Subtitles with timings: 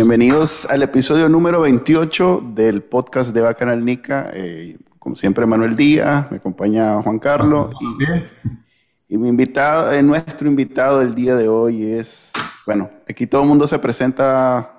[0.00, 4.30] Bienvenidos al episodio número 28 del podcast de Bacanal Nica.
[4.32, 7.68] Eh, como siempre, Manuel Díaz, me acompaña Juan Carlos.
[9.10, 12.32] Y, mi invitado, eh, nuestro invitado del día de hoy es,
[12.64, 14.74] bueno, aquí todo el mundo se presenta.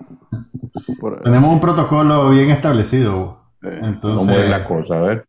[1.21, 3.43] Tenemos un protocolo bien establecido.
[3.61, 4.95] Eh, Entonces, ¿Cómo es la cosa?
[4.95, 5.27] A ver.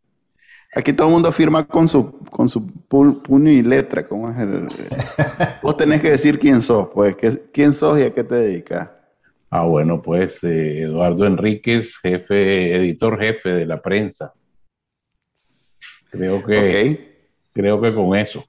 [0.75, 4.09] Aquí todo el mundo firma con su, con su puño y letra.
[4.09, 4.69] ¿cómo es el,
[5.63, 7.15] vos tenés que decir quién sos, pues,
[7.53, 8.89] quién sos y a qué te dedicas.
[9.55, 14.33] Ah, bueno, pues eh, Eduardo Enríquez, jefe, editor jefe de la prensa.
[16.11, 18.43] Creo que, creo que con eso.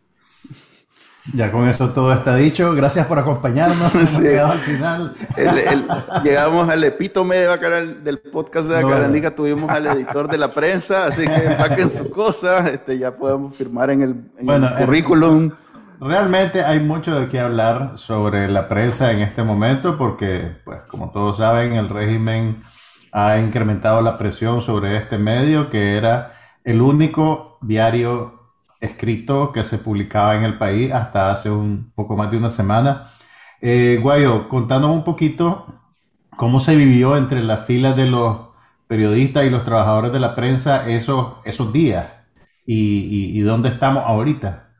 [1.33, 2.73] Ya con eso todo está dicho.
[2.73, 3.91] Gracias por acompañarnos.
[4.07, 4.27] Sí.
[4.27, 5.13] al final.
[6.23, 9.35] llegamos al epítome de del podcast de Bacaranica.
[9.35, 12.71] Tuvimos al editor de la prensa, así que empaquen sus cosas.
[12.71, 15.51] Este, ya podemos firmar en el, en el currículum.
[15.99, 21.11] Realmente hay mucho de qué hablar sobre la prensa en este momento porque, pues, como
[21.11, 22.63] todos saben, el régimen
[23.11, 26.33] ha incrementado la presión sobre este medio que era
[26.63, 32.31] el único diario escrito que se publicaba en el país hasta hace un poco más
[32.31, 33.05] de una semana.
[33.61, 35.65] Eh, Guayo, contanos un poquito
[36.35, 38.49] cómo se vivió entre las filas de los
[38.87, 42.07] periodistas y los trabajadores de la prensa esos, esos días
[42.65, 44.72] y dónde estamos ahorita.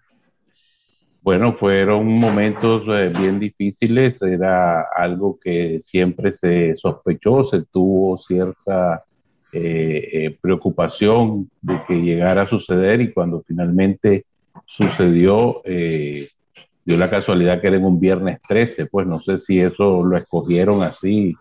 [1.24, 9.06] Bueno, fueron momentos eh, bien difíciles, era algo que siempre se sospechó, se tuvo cierta
[9.54, 14.26] eh, eh, preocupación de que llegara a suceder y cuando finalmente
[14.66, 20.04] sucedió, dio la casualidad que era en un viernes 13, pues no sé si eso
[20.04, 21.34] lo escogieron así,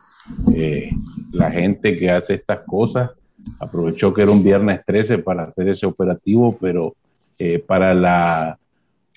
[1.33, 3.11] la gente que hace estas cosas.
[3.59, 6.95] Aprovechó que era un viernes 13 para hacer ese operativo, pero
[7.67, 8.59] para la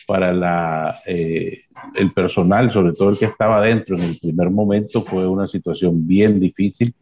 [0.07, 1.61] para la, eh,
[1.95, 6.06] el personal, sobre todo el que estaba dentro en el primer momento, fue una situación
[6.07, 6.94] bien difícil.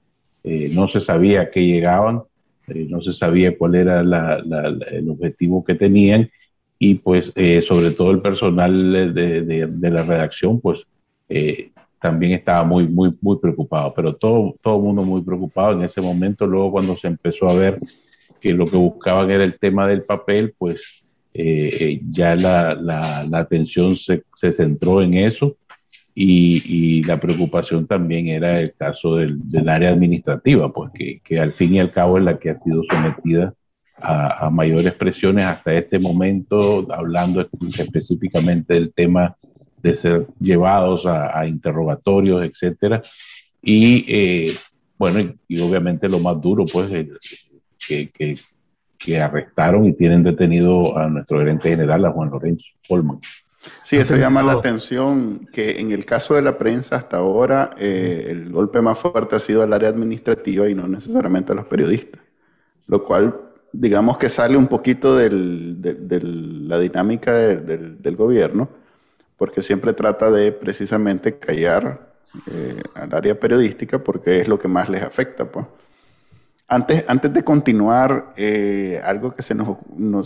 [0.44, 2.22] Eh, no se sabía a qué llegaban,
[2.68, 6.30] eh, no se sabía cuál era el objetivo que tenían
[6.80, 7.34] y pues
[7.66, 10.86] sobre todo el personal de, de, la redacción pues
[12.02, 16.02] también estaba muy, muy, muy preocupado, pero todo, todo el mundo muy preocupado en ese
[16.02, 16.46] momento.
[16.46, 17.80] Luego cuando se empezó a ver
[18.42, 23.24] que lo que buscaban era el tema del papel, pues eh, eh, ya la, la,
[23.24, 25.58] la atención se, se, centró en eso
[26.14, 31.40] y, y, la preocupación también era el caso del, del área administrativa, pues que, que,
[31.40, 33.54] al fin y al cabo es la que ha sido sometida
[33.98, 37.42] a, a mayores presiones hasta este momento, hablando
[37.76, 39.36] específicamente del tema
[39.82, 43.02] de ser llevados a, a interrogatorios, etcétera.
[43.62, 44.52] Y eh,
[44.98, 46.90] bueno, y, y, obviamente lo más duro, pues,
[47.88, 48.38] que, que,
[49.04, 53.20] que arrestaron y tienen detenido a nuestro gerente general, a Juan Lorenzo Polman.
[53.84, 58.28] Sí, eso llama la atención que en el caso de la prensa hasta ahora eh,
[58.30, 62.22] el golpe más fuerte ha sido al área administrativa y no necesariamente a los periodistas,
[62.88, 63.40] lo cual
[63.72, 68.70] digamos que sale un poquito de, la dinámica del, gobierno,
[69.38, 72.14] porque siempre trata de precisamente callar
[72.52, 75.50] eh, al área periodística porque es lo que más les afecta.
[75.50, 75.66] Pues.
[76.74, 79.78] Antes, antes de continuar, eh, algo que se nos,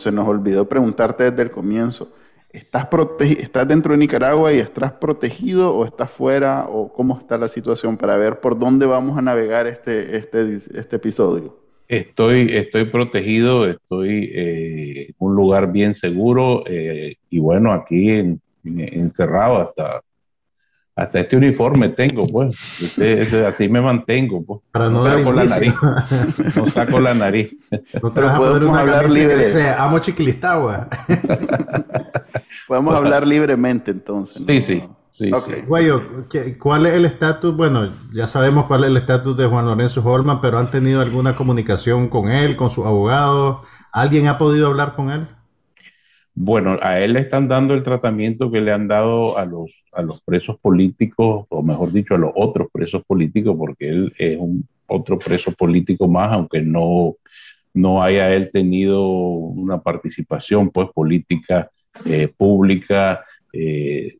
[0.01, 2.13] se nos olvidó preguntarte desde el comienzo.
[2.53, 2.87] ¿Estás,
[3.19, 7.97] ¿Estás dentro de Nicaragua y estás protegido o estás fuera o cómo está la situación
[7.97, 11.57] para ver por dónde vamos a navegar este, este, este episodio?
[11.89, 19.67] Estoy, estoy protegido, estoy eh, en un lugar bien seguro eh, y bueno, aquí encerrado
[19.67, 20.01] hasta,
[20.97, 22.55] hasta este uniforme tengo, pues.
[22.97, 24.61] Este, así me mantengo, pues.
[24.71, 25.73] Para no, saco la nariz.
[26.55, 27.55] no saco la nariz.
[28.01, 29.69] No te podemos hablar libre.
[29.77, 30.87] amo chiquilistagua.
[32.67, 34.43] podemos hablar libremente entonces.
[34.47, 34.83] Sí, sí.
[35.11, 35.31] Sí,
[35.67, 36.03] Guayo,
[36.59, 37.55] ¿cuál es el estatus?
[37.55, 41.35] Bueno, ya sabemos cuál es el estatus de Juan Lorenzo Holman, pero ¿han tenido alguna
[41.35, 43.63] comunicación con él, con su abogado?
[43.91, 45.27] ¿Alguien ha podido hablar con él?
[46.39, 50.03] Bueno, a él le están dando el tratamiento que le han dado a los, a
[50.03, 54.67] los presos políticos, o mejor dicho, a los otros presos políticos, porque él es un
[54.85, 57.15] otro preso político más, aunque no,
[57.73, 61.71] no haya él tenido una participación pues política
[62.05, 64.17] eh, pública, eh,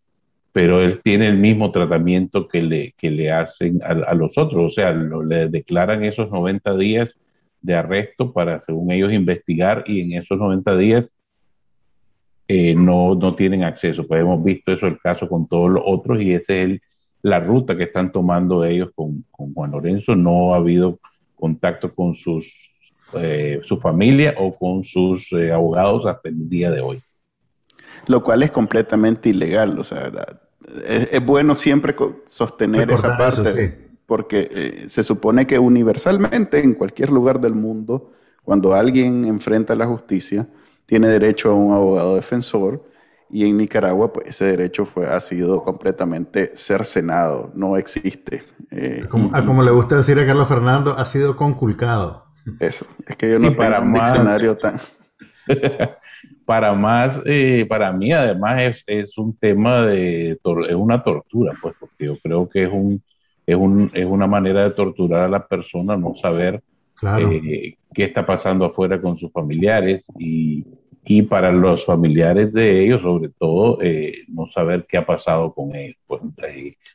[0.52, 4.72] pero él tiene el mismo tratamiento que le, que le hacen a, los otros, o
[4.72, 7.14] sea, le declaran esos 90 días
[7.62, 11.06] de arresto para, según ellos, investigar y en esos 90 días
[12.48, 14.08] eh, no, no tienen acceso.
[14.08, 16.80] Pues hemos visto eso el caso con todos los otros y esa es
[17.22, 20.16] la ruta que están tomando ellos con, con Juan Lorenzo.
[20.16, 21.00] No ha habido
[21.36, 22.48] contacto con sus,
[23.16, 27.02] eh, su familia o con sus eh, abogados hasta el día de hoy.
[28.08, 29.78] Lo cual es completamente ilegal.
[29.80, 30.12] O sea,
[30.88, 31.96] es, bueno siempre
[32.26, 38.12] sostener esa parte, porque eh, se supone que universalmente en cualquier lugar del mundo,
[38.44, 40.48] cuando alguien enfrenta la justicia,
[40.88, 42.84] tiene derecho a un abogado defensor
[43.30, 48.44] y en Nicaragua pues, ese derecho fue, ha sido completamente cercenado, no existe.
[48.72, 52.26] Eh, como, como, le gusta decir a Carlos Fernando, ha sido conculcado.
[52.60, 54.80] Eso, es que yo no tengo un diccionario tan...
[56.46, 61.76] para más, eh, para mí además es, es, un tema de, es una tortura, pues,
[61.78, 63.04] porque yo creo que es, un,
[63.46, 66.64] es, un, es una manera de torturar a la persona, no saber
[67.20, 70.64] eh, qué está pasando afuera con sus familiares y,
[71.08, 75.76] y, para los familiares de ellos, sobre todo, eh, no saber qué ha pasado con
[75.76, 76.22] ellos, pues,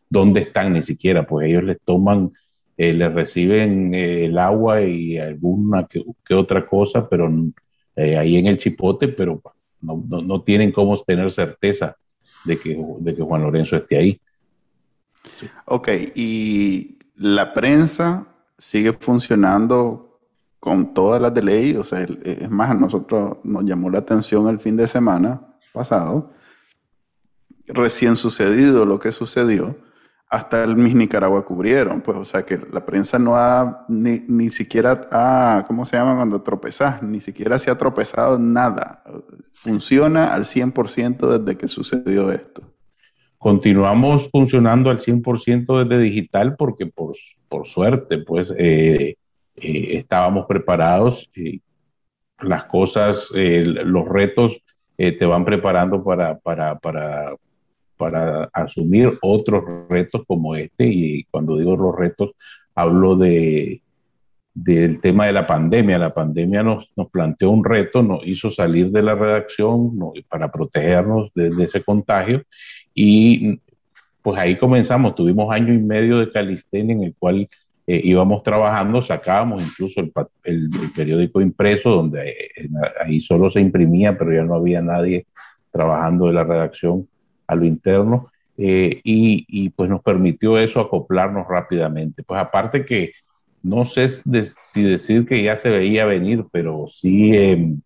[0.09, 2.33] dónde están ni siquiera, pues ellos les toman,
[2.77, 6.05] les reciben el agua y alguna que,
[6.35, 7.31] otra cosa, pero
[7.97, 9.41] eh, ahí en el chipote, pero
[9.81, 11.97] no, no, tienen cómo tener certeza
[12.45, 14.21] de que, de que Juan Lorenzo esté ahí.
[15.67, 18.27] Ok, y la prensa
[18.59, 20.12] sigue funcionando
[20.63, 24.47] con todas las de ley, o sea, es más, a nosotros nos llamó la atención
[24.49, 26.31] el fin de semana pasado,
[27.67, 29.77] recién sucedido lo que sucedió,
[30.29, 34.51] hasta el Miss Nicaragua cubrieron, pues, o sea que la prensa no ha ni, ni
[34.51, 37.03] siquiera ha, ¿cómo se llama cuando tropezás?
[37.03, 39.03] Ni siquiera se ha tropezado nada.
[39.53, 42.63] Funciona al 100% desde que sucedió esto.
[43.37, 47.17] Continuamos funcionando al 100% desde digital porque por,
[47.49, 49.17] por suerte, pues, eh,
[49.57, 51.31] eh, estábamos preparados.
[51.35, 51.61] y
[52.41, 54.53] las cosas, eh, los retos
[54.97, 57.35] te van preparando para, para, para
[58.03, 60.89] para asumir otros retos como este.
[60.89, 62.33] Y cuando digo los retos,
[62.75, 63.81] hablo de,
[64.55, 65.99] del tema de la pandemia.
[65.99, 69.97] La pandemia nos, nos planteó un reto, nos hizo salir de la redacción
[70.29, 72.43] para protegernos de, ese contagio
[72.93, 73.61] y
[74.21, 75.15] pues ahí comenzamos.
[75.15, 77.49] Tuvimos año y medio de calistenia en el cual
[77.87, 80.13] eh, íbamos trabajando, sacábamos incluso el,
[80.45, 82.69] el, periódico impreso, donde eh,
[83.05, 85.27] ahí solo se imprimía, pero ya no había nadie
[85.73, 87.09] trabajando de la redacción
[87.47, 92.23] a lo interno eh, y, pues nos permitió eso acoplarnos rápidamente.
[92.23, 93.13] Pues aparte que
[93.63, 97.81] no sé si decir que ya se veía venir, pero sí em,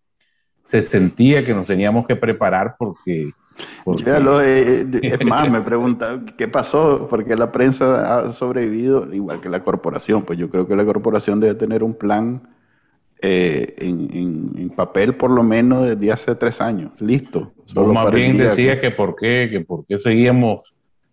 [0.65, 3.31] se sentía que nos teníamos que preparar porque...
[4.43, 7.07] Eh, es más, me pregunta, ¿qué pasó?
[7.09, 10.23] Porque la prensa ha sobrevivido, igual que la corporación.
[10.23, 12.41] Pues yo creo que la corporación debe tener un plan
[13.21, 17.53] eh, en, papel por lo menos desde hace tres años, listo.
[17.65, 18.91] Solo más bien decía que...
[18.91, 20.61] por qué, que por qué seguíamos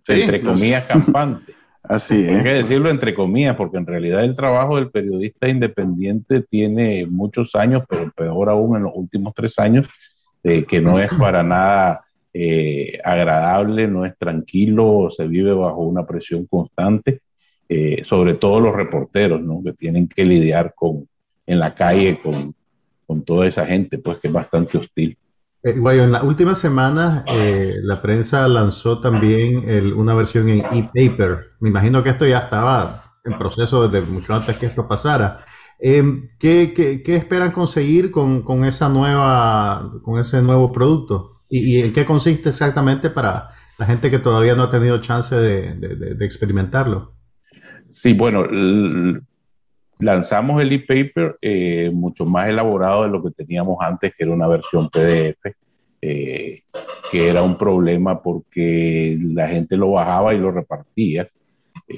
[0.07, 1.55] entre comillas campantes.
[1.83, 7.07] Así Hay que decirlo entre comillas, porque en realidad el trabajo del periodista independiente tiene
[7.07, 9.87] muchos años, pero peor aún en los últimos tres años,
[10.43, 16.05] eh, que no es para nada eh, agradable, no es tranquilo, se vive bajo una
[16.07, 17.21] presión constante,
[18.07, 19.61] sobre todo los reporteros, ¿no?
[19.65, 21.09] que tienen que lidiar con,
[21.47, 22.55] en la calle con,
[23.07, 25.17] con toda esa gente, pues que es bastante hostil.
[25.65, 29.65] Eh, en la última semana eh, la prensa lanzó también
[29.97, 31.53] una versión en e-paper.
[31.61, 35.39] Me imagino que esto ya estaba en proceso desde mucho antes que esto pasara.
[35.79, 41.33] Em, ¿qué, qué, qué, esperan conseguir con, con, esa nueva, con ese nuevo producto?
[41.49, 43.49] ¿Y, ¿Y, en qué consiste exactamente para
[43.79, 47.13] la gente que todavía no ha tenido chance de, experimentarlo?
[47.91, 48.47] Sí, bueno,
[49.99, 54.49] lanzamos el e-paper eh, mucho más elaborado de lo que teníamos antes, que era una
[54.49, 55.55] versión PDF,
[56.03, 56.63] eh,
[57.11, 61.29] que era un problema porque la gente lo bajaba y lo repartía.
[61.89, 61.97] Eh,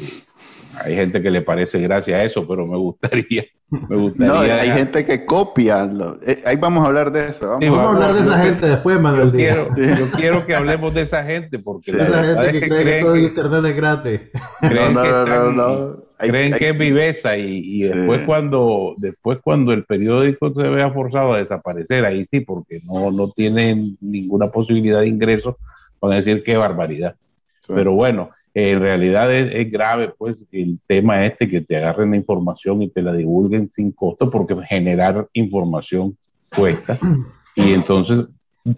[0.83, 3.45] hay gente que le parece gracia a eso, pero me gustaría.
[3.69, 5.83] Me gustaría no, hay gente que copia.
[6.45, 7.59] ahí vamos a hablar de eso.
[7.61, 9.33] Vamos, a hablar de esa gente después, Manuel.
[9.33, 13.05] Yo quiero, yo quiero que hablemos de esa gente, porque esa gente que, cree que,
[13.05, 14.21] todo internet es gratis.
[14.63, 20.53] no, no, no, no, creen que es viveza y, después cuando después cuando el periódico
[20.55, 25.59] se vea forzado a desaparecer, ahí sí, porque no, no tienen ninguna posibilidad de ingreso,
[26.01, 27.17] van a decir qué barbaridad.
[27.69, 32.81] Pero bueno, en realidad es, grave pues el tema este que te agarren la información
[32.81, 36.17] y te la divulguen sin costo, porque generar información
[36.57, 36.99] cuesta.
[37.55, 38.25] Y entonces,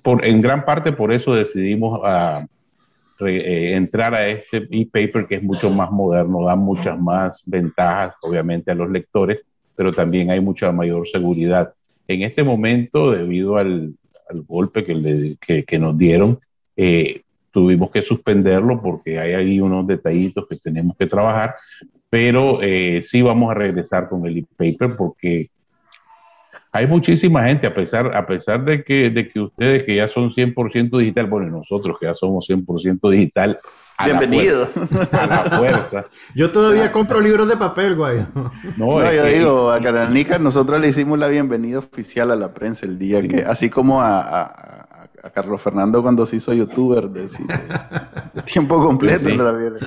[0.03, 2.45] por, en gran parte por eso decidimos a
[3.21, 8.73] eh, entrar a este e-paper que es mucho más moderno, da muchas más ventajas, obviamente,
[8.73, 9.43] a los lectores,
[9.77, 11.73] pero también hay mucha mayor seguridad.
[12.09, 13.95] En este momento, debido al,
[14.29, 16.41] al golpe que, le, que, que, nos dieron,
[16.77, 21.55] eh, tuvimos que suspenderlo porque hay ahí unos detallitos que tenemos que trabajar,
[22.11, 25.51] pero eh, sí vamos a regresar con el e-paper porque
[26.73, 30.33] hay muchísima gente, a pesar, a pesar de, que, de que ustedes que ya son
[30.33, 33.59] 100% digital, bueno, nosotros que ya somos 100% digital,
[34.05, 34.69] Bienvenido.
[35.13, 36.05] a la fuerza.
[36.35, 38.25] Yo todavía compro libros de papel, güey.
[38.77, 42.97] No, yo digo, a Caranica nosotros le hicimos la bienvenida oficial a la prensa el
[42.97, 48.43] día que, así como a, a, a, Carlos Fernando cuando se hizo youtuber de, de
[48.53, 49.29] tiempo completo.
[49.29, 49.87] Sí.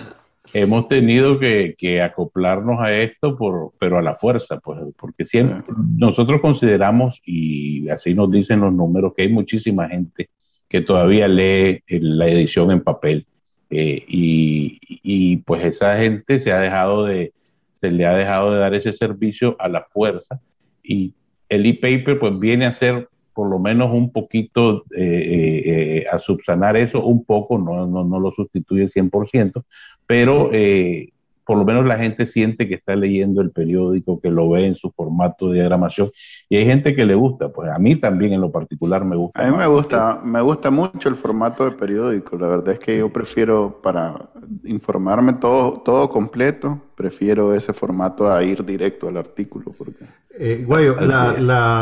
[0.54, 5.64] Hemos tenido que, que, acoplarnos a esto, por, pero a la fuerza, pues, porque siempre
[5.98, 10.30] nosotros consideramos, y así nos dicen los números, que hay muchísima gente
[10.68, 13.28] que todavía lee la edición en papel
[13.70, 17.34] eh, y, y, pues esa gente se ha dejado de,
[17.76, 20.42] se le ha dejado de dar ese servicio a la fuerza
[20.84, 21.14] y
[21.50, 23.10] el e-paper pues viene a ser
[23.42, 28.20] por lo menos un poquito eh, eh, a subsanar eso, un poco, no, no, no
[28.20, 29.64] lo sustituye 100%,
[30.06, 31.12] pero eh,
[31.46, 34.76] por lo menos la gente siente que está leyendo el periódico, que lo ve en
[34.76, 36.12] su formato de diagramación,
[36.50, 39.42] y hay gente que le gusta, pues a mí también en lo particular me gusta.
[39.42, 42.98] A mí me gusta, me gusta mucho el formato de periódico, la verdad es que
[42.98, 44.30] yo prefiero para
[44.66, 49.72] informarme todo, todo completo, prefiero ese formato a ir directo al artículo.
[49.78, 50.06] Porque...
[50.38, 51.82] Eh, Guayo, la, la,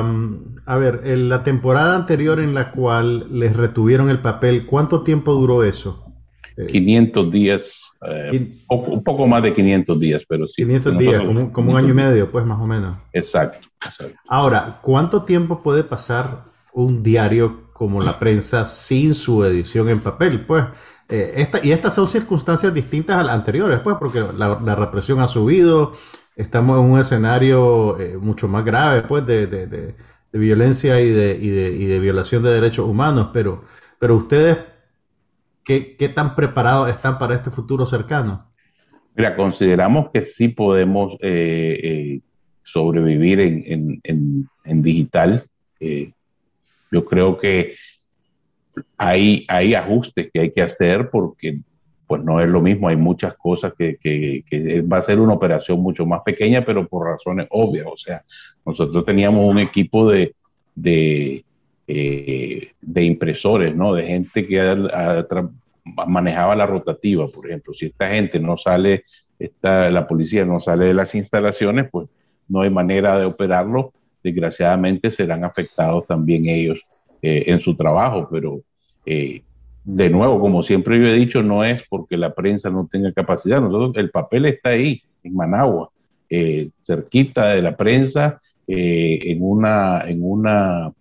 [0.65, 5.33] a ver, en la temporada anterior en la cual les retuvieron el papel, ¿cuánto tiempo
[5.33, 6.05] duró eso?
[6.67, 7.61] 500 días
[8.01, 10.63] eh, poco, un poco más de 500 días, pero sí.
[10.63, 12.97] 500 días, como, como, un año y medio, pues más o menos.
[13.11, 19.89] Exacto, exacto, Ahora, ¿cuánto tiempo puede pasar un diario como la prensa sin su edición
[19.89, 20.45] en papel?
[20.45, 20.65] Pues,
[21.09, 25.19] eh, esta, y estas son circunstancias distintas a las anteriores, pues, porque la, la represión
[25.19, 25.91] ha subido,
[26.35, 29.95] estamos en un escenario eh, mucho más grave, pues, de, de, de,
[30.31, 33.63] de violencia y de, y, y de, violación de derechos humanos, pero,
[33.97, 34.57] pero ustedes
[35.63, 38.49] ¿Qué, ¿Qué, tan preparados están para este futuro cercano?
[39.15, 42.19] Mira, consideramos que sí podemos eh, eh,
[42.63, 45.45] sobrevivir en, en, en, digital.
[45.79, 46.11] Eh,
[46.91, 47.75] yo creo que
[48.97, 51.59] hay, hay ajustes que hay que hacer porque
[52.07, 55.33] pues no es lo mismo, hay muchas cosas que, que, que, va a ser una
[55.33, 57.85] operación mucho más pequeña, pero por razones obvias.
[57.85, 58.23] O sea,
[58.65, 60.33] nosotros teníamos un equipo de,
[60.73, 61.45] de,
[61.91, 63.95] eh, de impresores, ¿no?
[63.95, 64.61] De gente que
[66.05, 67.73] manejaba la rotativa, por ejemplo.
[67.73, 69.05] Si esta gente no sale,
[69.39, 72.07] esta, la policía no sale de las instalaciones, pues
[72.47, 73.91] no hay manera de operarlo.
[74.23, 76.79] Desgraciadamente serán afectados también ellos
[77.23, 78.61] eh, en su trabajo, pero
[79.07, 79.41] eh,
[79.83, 83.61] de nuevo, como siempre yo he dicho, no es porque la prensa no tenga capacidad.
[83.61, 85.89] Nosotros, el papel está ahí, en Managua,
[86.85, 90.93] cerquita de la prensa, en una, en una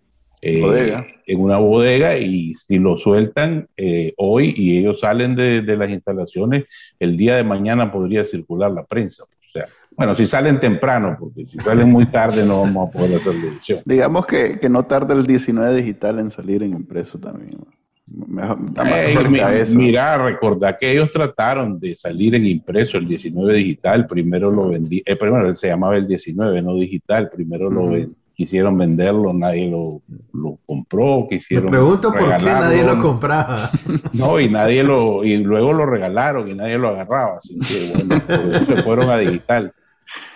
[0.42, 5.76] bodega en una bodega y si lo sueltan eh, hoy y ellos salen de, de,
[5.76, 6.64] las instalaciones,
[6.98, 9.24] el día de mañana podría circular la prensa.
[9.24, 13.16] O sea, bueno, si salen temprano, porque si salen muy tarde no vamos a poder
[13.16, 13.80] hacer la edición.
[13.84, 17.58] Digamos que, que no tarda el 19 digital en salir en impreso también.
[18.06, 19.64] Mejor, eh.
[19.76, 25.02] Mira, recordad que ellos trataron de salir en impreso el 19 digital, primero lo vendí,
[25.04, 27.74] eh, primero se llamaba el 19, no digital, primero uh -huh.
[27.74, 30.00] lo vendí quisieron venderlo, nadie lo,
[30.32, 31.64] lo compró, quisieron.
[31.64, 33.70] Me pregunto por qué nadie lo compraba.
[34.12, 38.66] No, y nadie lo, y luego lo regalaron y nadie lo agarraba, así que bueno,
[38.66, 39.72] se fueron a digital.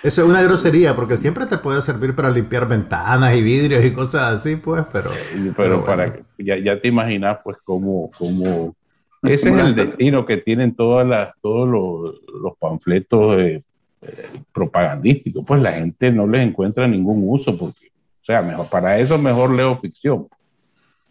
[0.02, 3.92] Eso es una grosería, porque siempre te puede servir para limpiar ventanas y vidrios y
[3.92, 5.10] cosas así, pues, pero.
[5.32, 6.24] Pero, pero para bueno.
[6.38, 8.74] ya, ya te imaginas, pues, cómo, cómo
[9.22, 13.62] ese es el destino que tienen todas las, todos los, los panfletos eh,
[14.02, 15.44] eh, propagandísticos.
[15.46, 17.81] Pues la gente no les encuentra ningún uso porque
[18.22, 20.28] o sea, mejor, para eso mejor leo ficción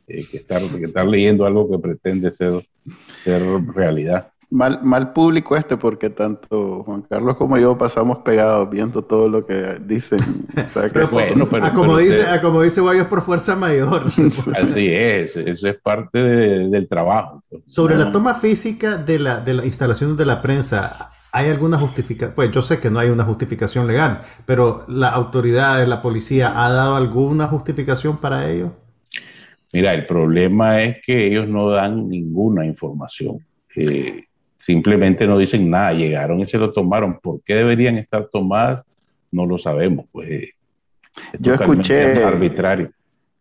[0.08, 2.66] eh, que, estar, que estar leyendo algo que pretende ser,
[3.24, 3.42] ser
[3.76, 4.30] realidad.
[4.50, 9.46] Mal, mal público este porque tanto Juan Carlos como yo pasamos pegados viendo todo lo
[9.46, 10.20] que dicen.
[10.68, 13.08] O sea, que pero, bueno, pero, a, como pero dice, usted, a como dice Guayos
[13.08, 14.04] por fuerza mayor.
[14.62, 17.44] Así es, eso es parte de, del trabajo.
[17.66, 22.36] Sobre la toma física de la, de la instalación de la prensa, ¿Hay alguna justificación?
[22.36, 26.72] Pues yo sé que no hay una justificación legal, pero la autoridad, la policía, ¿ha
[26.72, 28.74] dado alguna justificación para ello?
[29.74, 33.46] Mira, el problema es que ellos no dan ninguna información.
[33.76, 34.26] Eh,
[34.60, 37.20] simplemente no dicen nada, llegaron y se lo tomaron.
[37.20, 38.84] ¿Por qué deberían estar tomadas?
[39.32, 40.08] No lo sabemos.
[40.12, 40.50] Pues
[41.40, 42.92] yo escuché arbitrario.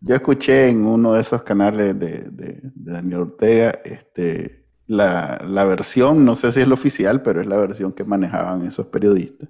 [0.01, 4.60] Yo escuché en uno de esos canales de, de, de Daniel Ortega, este,
[4.91, 8.67] la, la, versión, no sé si es la oficial, pero es la versión que manejaban
[8.67, 9.49] esos periodistas.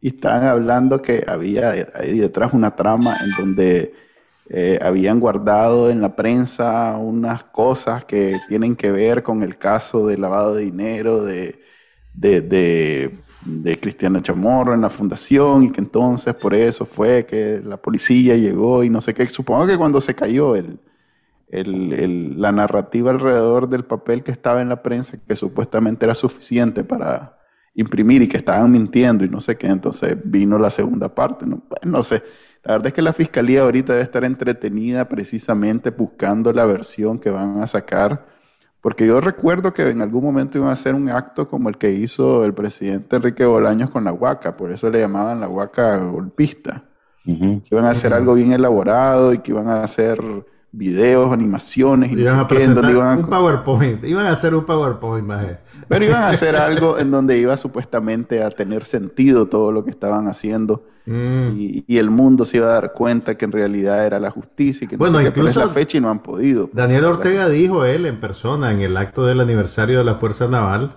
[0.00, 3.94] Y estaban hablando que había ahí detrás una trama en donde
[4.48, 10.08] eh, habían guardado en la prensa unas cosas que tienen que ver con el caso
[10.08, 11.60] de lavado de dinero de,
[12.12, 13.12] de, de,
[13.44, 18.36] de Cristiana Chamorro en la fundación y que entonces por eso fue que la policía
[18.36, 19.24] llegó y no sé qué.
[19.28, 20.80] Supongo que cuando se cayó el,
[21.50, 26.84] el, la narrativa alrededor del papel que estaba en la prensa, que supuestamente era suficiente
[26.84, 27.36] para
[27.74, 31.46] imprimir y que estaban mintiendo y no sé qué, entonces vino la segunda parte.
[31.46, 32.22] No, pues, no sé.
[32.62, 37.30] La verdad es que la fiscalía ahorita debe estar entretenida precisamente buscando la versión que
[37.30, 38.26] van a sacar,
[38.80, 41.90] porque yo recuerdo que en algún momento iban a hacer un acto como el que
[41.90, 46.84] hizo el presidente Enrique Bolaños con la Huaca, por eso le llamaban la Huaca golpista.
[47.22, 50.20] Que iban a hacer algo bien elaborado y que iban a hacer
[50.72, 54.04] videos, animaciones y iban a presentar un PowerPoint.
[54.04, 55.46] Iban a hacer un PowerPoint, más.
[55.88, 59.90] Pero iban a hacer algo en donde iba supuestamente a tener sentido todo lo que
[59.90, 60.84] estaban haciendo.
[61.06, 61.56] Mm.
[61.56, 64.88] Y, el mundo se iba a dar cuenta que en realidad era la justicia y
[64.88, 66.70] que no bueno, sé incluso la fecha y no han podido.
[66.72, 70.96] Daniel Ortega dijo él en persona en el acto del aniversario de la Fuerza Naval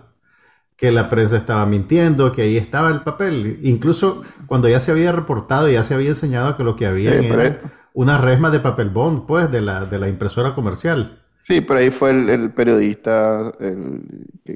[0.75, 3.57] que la prensa estaba mintiendo, que ahí estaba el papel.
[3.61, 7.61] Incluso cuando ya se había reportado, ya se había enseñado que lo que había era
[7.93, 11.19] una resma de papel bond, pues, de la, de la impresora comercial.
[11.43, 13.51] Sí, pero ahí fue el, periodista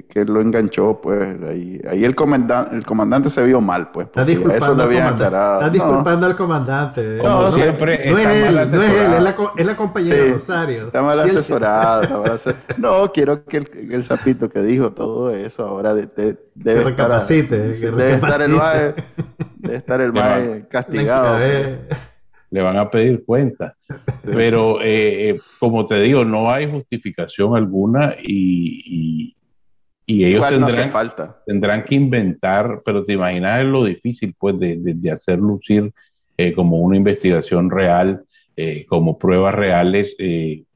[0.10, 4.08] que, lo enganchó, pues ahí, ahí el, comandante, el comandante se vio mal, pues.
[4.08, 5.26] Está disculpando, al, comandante.
[5.26, 7.20] Está disculpando al comandante.
[7.22, 10.86] No, siempre no, es él, no es él, es la, es la compañera Rosario.
[10.86, 12.04] Está mal asesorado.
[12.04, 12.64] Está mal asesorado.
[12.78, 16.90] no, quiero que el, el, sapito que dijo todo eso ahora de, de, debe, que
[16.92, 18.52] recapacite, estar, debe, estar el
[19.58, 21.38] debe estar el mae castigado
[22.50, 23.76] le van a pedir cuenta.
[24.24, 29.34] Pero eh, eh, como te digo, no hay justificación alguna y,
[30.10, 31.42] ellos tendrán, falta.
[31.46, 35.92] tendrán que inventar, pero te imaginas lo difícil pues de, hacer lucir
[36.38, 38.24] eh, como una investigación real,
[38.88, 40.16] como pruebas reales,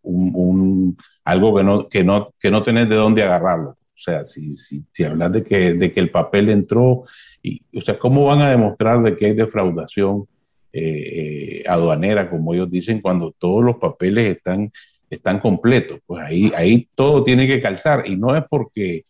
[0.02, 3.70] un, algo que no, que, no, que no tenés de dónde agarrarlo.
[3.70, 7.06] O sea, si, si, si hablas de que, de que el papel entró,
[7.42, 10.28] y, o sea, ¿cómo van a demostrar de que hay defraudación?
[10.74, 14.72] Eh, aduanera, como ellos dicen, cuando todos los papeles están,
[15.10, 16.00] están completos.
[16.06, 19.06] Pues ahí, ahí todo tiene que calzar y no es porque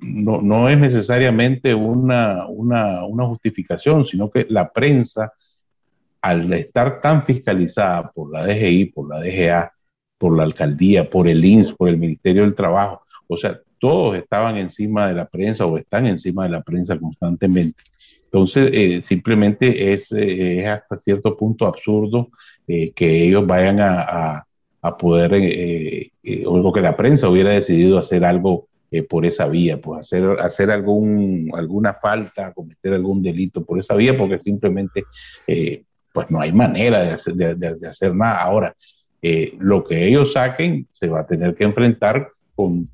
[0.00, 5.32] no, no, es necesariamente una, una, una, justificación, sino que la prensa,
[6.20, 9.72] al estar tan fiscalizada por la DGI, por la DGA,
[10.16, 14.56] por la alcaldía, por el INS, por el Ministerio del Trabajo, o sea, todos estaban
[14.58, 17.82] encima de la prensa o están encima de la prensa constantemente.
[18.32, 22.30] Entonces, eh, simplemente es, eh, es, hasta cierto punto absurdo
[22.66, 24.46] eh, que ellos vayan a,
[24.80, 25.34] a, poder,
[26.46, 28.68] o que la prensa hubiera decidido hacer algo
[29.08, 34.16] por esa vía, pues hacer, hacer algún, alguna falta, cometer algún delito por esa vía,
[34.16, 35.04] porque simplemente
[36.12, 38.42] pues no hay manera de hacer, de, hacer nada.
[38.42, 38.74] Ahora,
[39.58, 42.88] lo que ellos saquen se va a tener que enfrentar con,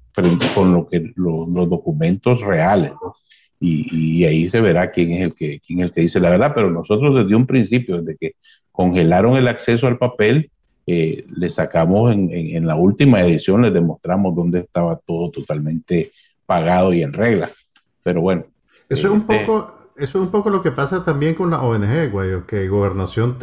[0.54, 2.92] con lo que, los documentos reales.
[3.02, 3.14] ¿no?
[3.60, 6.52] Y, ahí se verá quién es el que quién es el que dice la verdad.
[6.54, 8.34] Pero nosotros desde un principio, desde que
[8.72, 10.50] congelaron el acceso al papel,
[10.86, 16.12] eh, le sacamos en, en, la última edición, les demostramos dónde estaba todo totalmente
[16.46, 17.50] pagado y en regla.
[18.02, 18.44] Pero bueno.
[18.88, 21.60] Eso es un este poco, eso es un poco lo que pasa también con la
[21.60, 23.36] ONG, güey, que Gobernación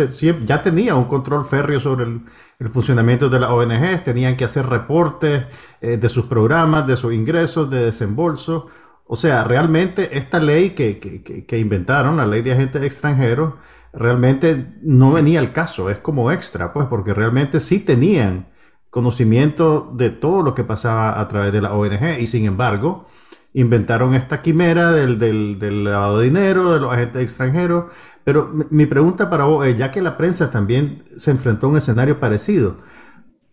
[0.45, 5.45] ya tenía un control férreo sobre el, funcionamiento de la ONG, tenían que hacer reportes
[5.81, 8.67] eh, de sus programas, de sus ingresos, de desembolso.
[9.07, 10.99] O sea, realmente esta ley que,
[11.47, 13.53] que, inventaron, la ley de agentes extranjeros,
[13.93, 18.47] realmente no venía al caso, es como extra, pues, porque realmente sí tenían
[18.89, 23.05] conocimiento de todo lo que pasaba a través de la ONG y sin embargo
[23.53, 27.85] inventaron esta quimera del, del, lavado de dinero, de los agentes extranjeros.
[28.23, 32.19] Pero mi pregunta para vos ya que la prensa también se enfrentó a un escenario
[32.19, 32.77] parecido,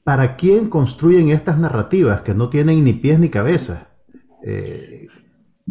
[0.03, 3.89] ¿para quién construyen estas narrativas que no tienen ni pies ni cabeza?
[4.45, 5.09] Eh,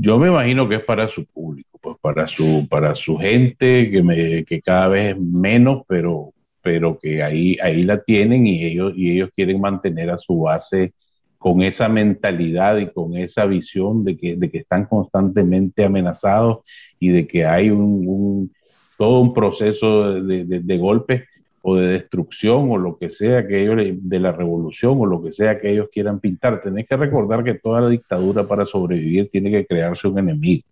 [0.02, 4.02] yo me imagino que es para su público, pues para su, para su gente, que,
[4.02, 6.34] me, que cada vez es menos, pero,
[6.64, 10.94] pero que ahí, ahí la tienen y ellos, y ellos quieren mantener a su base
[11.38, 16.60] con esa mentalidad y con esa visión de que, de que están constantemente amenazados
[17.00, 18.52] y de que hay un,
[18.98, 21.24] todo un proceso de, de, de golpes
[21.62, 25.34] o de destrucción o lo que sea que ellos, de la revolución o lo que
[25.34, 26.62] sea que ellos quieran pintar.
[26.62, 30.64] Tenés que recordar que toda la dictadura para sobrevivir tiene que crearse un enemigo.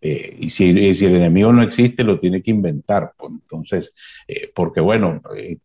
[0.00, 3.12] Eh, y, si, el enemigo no existe, lo tiene que inventar.
[3.16, 3.94] Pues, entonces,
[4.26, 5.58] eh, porque bueno, eh,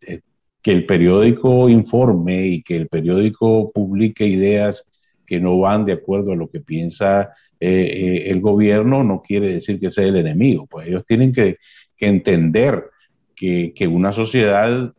[0.61, 4.85] que el periódico informe y que el periódico publique ideas
[5.25, 9.91] que no van de acuerdo a lo que piensa el gobierno, no quiere decir que
[9.91, 10.65] sea el enemigo.
[10.65, 11.57] Pues ellos tienen que
[11.97, 12.89] entender
[13.39, 14.93] que, que, una sociedad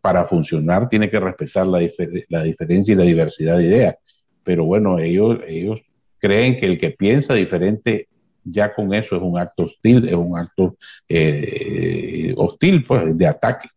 [0.00, 1.80] para funcionar tiene que respetar la,
[2.28, 3.96] la diferencia y la diversidad de ideas.
[4.42, 5.80] Pero bueno, ellos, ellos
[6.18, 8.08] creen que el que piensa diferente
[8.44, 10.76] ya con eso es un acto hostil, es un acto
[11.08, 13.68] eh, hostil, pues, de ataque.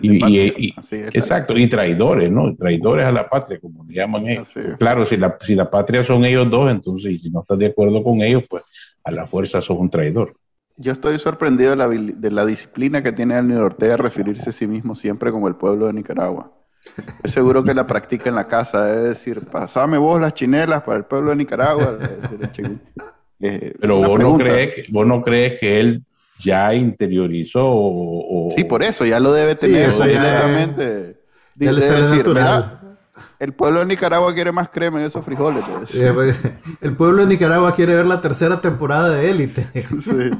[0.00, 0.74] Y,
[1.12, 2.54] exacto, y traidores, ¿no?
[2.56, 4.52] Traidores a la patria, como le llaman ellos.
[4.78, 8.02] Claro, si la, si la patria son ellos dos, entonces, si no estás de acuerdo
[8.02, 8.64] con ellos, pues
[9.04, 10.34] a la fuerza sos un traidor.
[10.76, 14.66] Yo estoy sorprendido de la, de la disciplina que tiene Daniel Ortega referirse a sí
[14.66, 16.52] mismo siempre como el pueblo de Nicaragua.
[17.22, 20.98] Es seguro que la practica en la casa, es decir, pasame vos las chinelas para
[20.98, 21.98] el pueblo de Nicaragua.
[23.44, 26.04] Eh, Pero vos no, crees que, vos no crees que él
[26.44, 31.16] ya interiorizó o, Sí, por eso, ya lo debe tener completamente.
[31.56, 32.24] Ya, decir,
[33.42, 35.64] el pueblo de Nicaragua quiere más crema en esos frijoles.
[36.14, 36.48] Pues,
[36.80, 39.66] el pueblo de Nicaragua quiere ver la tercera temporada de Élite.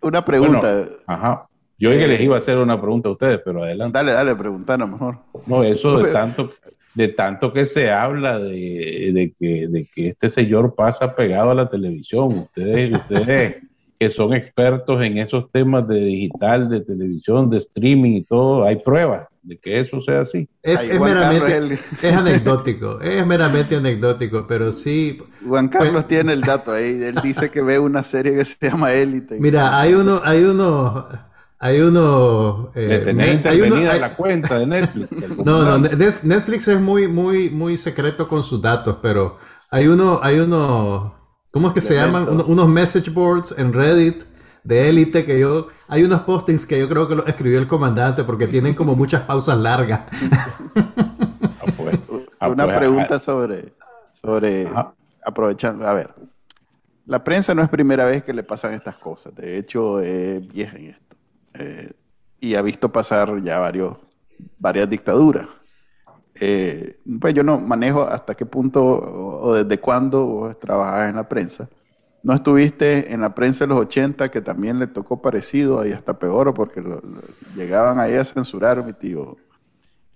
[0.00, 0.86] Una pregunta.
[1.06, 1.46] ajá.
[1.78, 3.96] Yo que les iba a hacer una pregunta a ustedes, pero adelante.
[3.96, 5.18] Dale, dale, preguntanos mejor.
[5.46, 6.50] No, eso de tanto,
[6.94, 11.68] de tanto que se habla de, que, de que este señor pasa pegado a la
[11.68, 12.26] televisión.
[12.26, 13.56] Ustedes, ustedes
[13.96, 18.76] que son expertos en esos temas de digital, de televisión, de streaming y todo, hay
[18.76, 20.48] pruebas de que eso sea así.
[20.62, 25.22] Es, meramente, es anecdótico, es meramente anecdótico, pero sí.
[25.46, 28.56] Juan Carlos pues, tiene el dato ahí, él dice que ve una serie que se
[28.60, 29.38] llama Élite.
[29.40, 31.08] Mira, hay uno, hay uno
[31.60, 32.70] hay uno.
[32.74, 35.10] Eh, hay uno, la cuenta de Netflix.
[35.44, 39.38] no, no, Netflix es muy, muy, muy secreto con sus datos, pero
[39.70, 41.14] hay uno, hay uno.
[41.50, 42.28] ¿Cómo es que se llaman?
[42.46, 44.22] unos message boards en Reddit
[44.64, 45.68] de élite que yo.
[45.88, 49.22] Hay unos postings que yo creo que lo escribió el comandante porque tienen como muchas
[49.22, 50.02] pausas largas.
[51.60, 51.98] Ah, pues,
[52.40, 53.18] ah, Una pues, pregunta ah.
[53.18, 53.72] sobre.
[54.12, 54.68] sobre
[55.24, 55.86] aprovechando.
[55.86, 56.14] A ver.
[57.06, 59.34] La prensa no es primera vez que le pasan estas cosas.
[59.34, 61.16] De hecho, es vieja en esto.
[61.54, 61.92] Eh,
[62.40, 63.96] y ha visto pasar ya varios,
[64.58, 65.46] varias dictaduras.
[66.34, 71.28] Eh, pues yo no manejo hasta qué punto o, desde cuándo vos trabajás en la
[71.28, 71.68] prensa.
[72.28, 76.18] ¿No estuviste en la prensa de los 80 que también le tocó parecido, ahí hasta
[76.18, 76.84] peor, porque
[77.56, 79.38] llegaban ahí a censurar mi tío?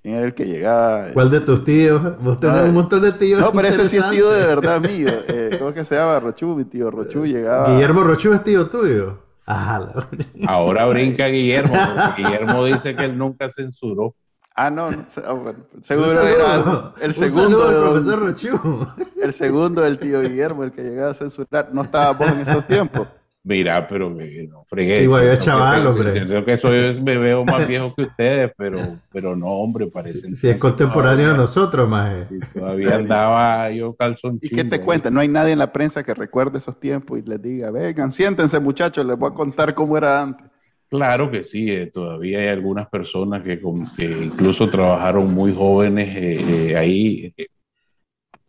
[0.02, 1.06] ¿Quién era el que llegaba?
[1.14, 2.22] ¿Cuál de tus tíos?
[2.22, 3.40] Vos tenés un montón de tíos.
[3.40, 5.08] No, pero ese sí es tío de verdad mío.
[5.26, 6.20] Eh, ¿Cómo que se llama?
[6.20, 7.72] Rochú, mi tío Rochú llegaba.
[7.72, 9.22] Guillermo Rochú es tío tuyo.
[9.46, 14.14] Ahora brinca Guillermo, porque Guillermo dice que él nunca censuró.
[14.54, 18.86] Ah, no, ah, seguro era el segundo del profesor Rochu.
[19.22, 21.70] El segundo del tío Guillermo, el que llegaba a censurar.
[21.72, 23.08] No estaba vos en esos tiempos.
[23.44, 25.00] Mira, pero me, no fregué.
[25.00, 26.20] Sí, güey, es chaval, hombre.
[26.20, 28.78] Yo creo que soy, me veo más viejo que ustedes, pero,
[29.10, 30.32] pero no, hombre, parece.
[30.36, 32.28] Si, es contemporáneo de nosotros, más.
[32.54, 35.10] Todavía andaba yo calzón ¿Y qué te cuenta?
[35.10, 38.60] No hay nadie en la prensa que recuerde esos tiempos y les diga, vengan, siéntense,
[38.60, 40.51] muchachos, les voy a contar cómo era antes.
[40.92, 43.58] Claro que sí, eh, todavía hay algunas personas que,
[43.96, 47.34] que, incluso trabajaron muy jóvenes eh, eh, ahí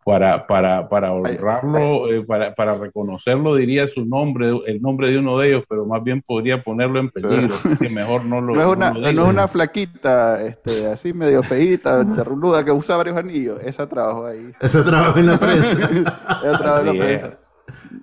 [0.04, 5.38] para, para, para honrarlo, eh, para, para, reconocerlo, diría su nombre, el nombre de uno
[5.38, 8.66] de ellos, pero más bien podría ponerlo en peligro, que mejor no lo No es
[8.66, 13.88] una, no es una flaquita, este, así medio feíta, charruluda, que usa varios anillos, esa
[13.88, 14.52] trabajo ahí.
[14.60, 15.88] Esa trabajo en la prensa.
[16.44, 17.38] esa trabajo en la prensa.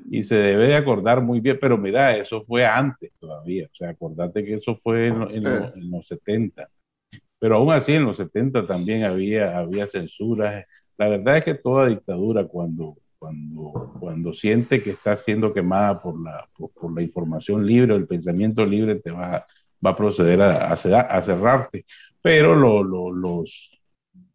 [0.10, 3.89] Y se debe de acordar muy bien, pero mira, eso fue antes todavía, o sea,
[3.89, 6.69] acordate que eso fue en, en, en los 70.
[7.39, 10.65] Pero aún así, en los 70 también había, había censuras
[11.01, 16.21] la verdad es que toda dictadura cuando, cuando, cuando siente que está siendo quemada por
[16.21, 19.47] la, por, la información libre o el pensamiento libre, te va,
[19.84, 21.86] va a proceder a, a, cerrarte.
[22.21, 23.80] Pero los,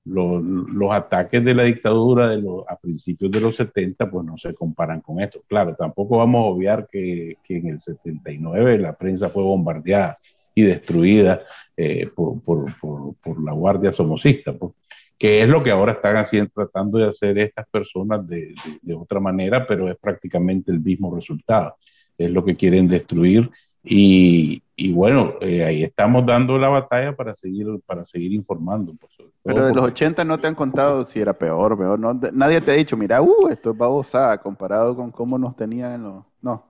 [0.07, 4.55] los, ataques de la dictadura de los, a principios de los 70 pues no se
[4.55, 5.43] comparan con esto.
[5.49, 10.19] Claro, tampoco vamos a obviar que, que en el 79 la prensa fue bombardeada
[10.55, 11.43] y destruida
[11.77, 14.53] eh, por, por, por, la Guardia Somocista.
[14.53, 14.73] Pues
[15.19, 19.19] que es lo que ahora están haciendo, tratando de hacer estas personas de, de, otra
[19.19, 21.77] manera, pero es prácticamente el mismo resultado.
[22.19, 23.51] Es lo que quieren destruir
[23.83, 28.95] y, y bueno, eh, ahí estamos dando la batalla para seguir, para seguir informando.
[29.43, 31.99] pero de los 80 no te han contado si era peor, peor.
[31.99, 35.93] No, nadie te ha dicho, mira, uh, esto es babosa comparado con cómo nos tenían
[35.93, 36.25] en los...
[36.43, 36.67] No.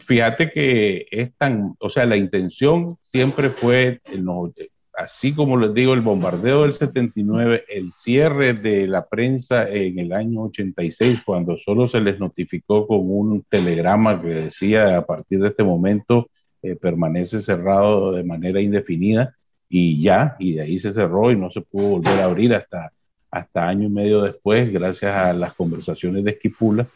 [0.00, 4.50] Fíjate que es tan, o sea, la intención siempre fue en los,
[4.94, 10.12] así como les digo, el bombardeo del 79, el cierre de la prensa en el
[10.12, 15.48] año 86, cuando solo se les notificó con un telegrama que decía a partir de
[15.48, 16.28] este momento
[16.66, 19.34] eh, permanece cerrado de manera indefinida
[19.68, 22.92] y ya, y de ahí se cerró y no se pudo volver a abrir hasta,
[23.30, 26.86] hasta año y medio después, gracias a las conversaciones de Esquipula.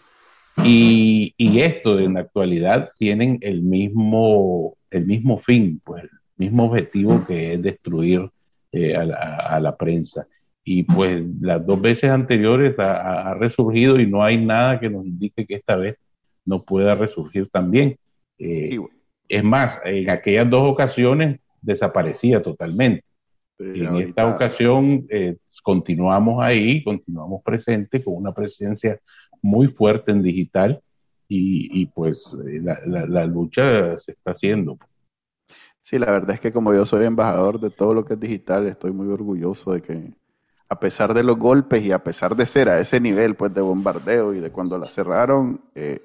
[0.65, 6.65] Y, y esto en la actualidad tienen el mismo, el mismo fin, pues el mismo
[6.67, 8.29] objetivo que es destruir
[8.73, 10.27] eh, a, la, a, la, prensa.
[10.65, 15.07] Y pues las dos veces anteriores ha, ha, resurgido y no hay nada que nos
[15.07, 15.97] indique que esta vez
[16.45, 17.97] no pueda resurgir también.
[18.39, 18.79] Eh,
[19.31, 23.05] es más, en aquellas dos ocasiones desaparecía totalmente.
[23.59, 28.99] Sí, en esta ocasión eh, continuamos ahí, continuamos presentes con una presencia
[29.43, 30.81] muy fuerte en digital
[31.29, 34.79] y, y pues eh, la, la, la, lucha se está haciendo.
[35.83, 38.67] Sí, la verdad es que como yo soy embajador de todo lo que es digital,
[38.67, 40.15] estoy muy orgulloso de que
[40.71, 43.61] a pesar de los golpes y a pesar de ser a ese nivel pues de
[43.61, 45.99] bombardeo y de cuando la cerraron, eh,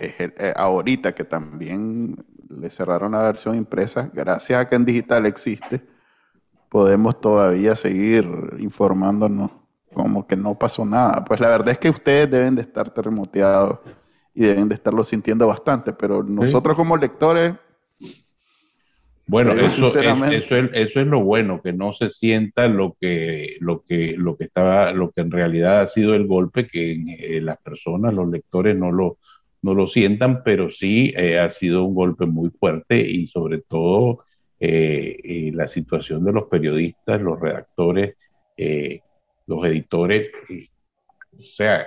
[0.00, 2.16] eh, ahorita que también
[2.48, 5.82] le cerraron la versión impresa, gracias a que en digital existe,
[6.68, 8.26] podemos todavía seguir
[8.58, 9.50] informándonos
[9.92, 11.24] como que no pasó nada.
[11.24, 13.78] Pues la verdad es que ustedes deben de estar terremoteados
[14.34, 16.76] y deben de estarlo sintiendo bastante, pero nosotros ¿Sí?
[16.76, 17.54] como lectores...
[19.28, 23.56] Bueno, eso, es, eso, es, eso es lo bueno, que no se sienta lo que,
[23.58, 27.40] lo que, lo que estaba, lo que en realidad ha sido el golpe, que eh,
[27.40, 29.18] las personas, los lectores no lo,
[29.66, 34.24] no lo sientan, pero sí eh, ha sido un golpe muy fuerte y sobre todo
[34.60, 38.14] eh, eh, la situación de los periodistas, los redactores,
[39.46, 40.30] los editores.
[41.36, 41.84] o sea,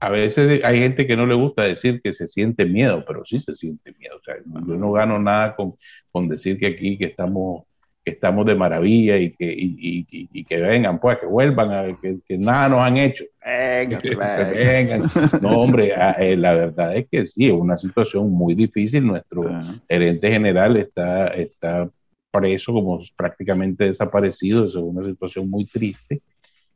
[0.00, 3.40] a veces hay gente que no le gusta decir que se siente miedo, pero sí
[3.40, 4.18] se siente miedo.
[4.66, 5.74] Yo no gano nada con,
[6.10, 7.64] con decir que aquí que estamos
[8.06, 11.88] que estamos de maravilla y que, y, y, y que vengan, pues, que vuelvan, a,
[12.00, 13.24] que, que nada nos han hecho.
[13.44, 15.00] Venga, que, vengan.
[15.42, 19.04] No, hombre, eh, la verdad es que sí, es una situación muy difícil.
[19.04, 19.80] Nuestro -huh.
[19.88, 21.90] gerente general está, está
[22.30, 24.68] preso, como prácticamente desaparecido.
[24.68, 26.22] Es una situación muy triste.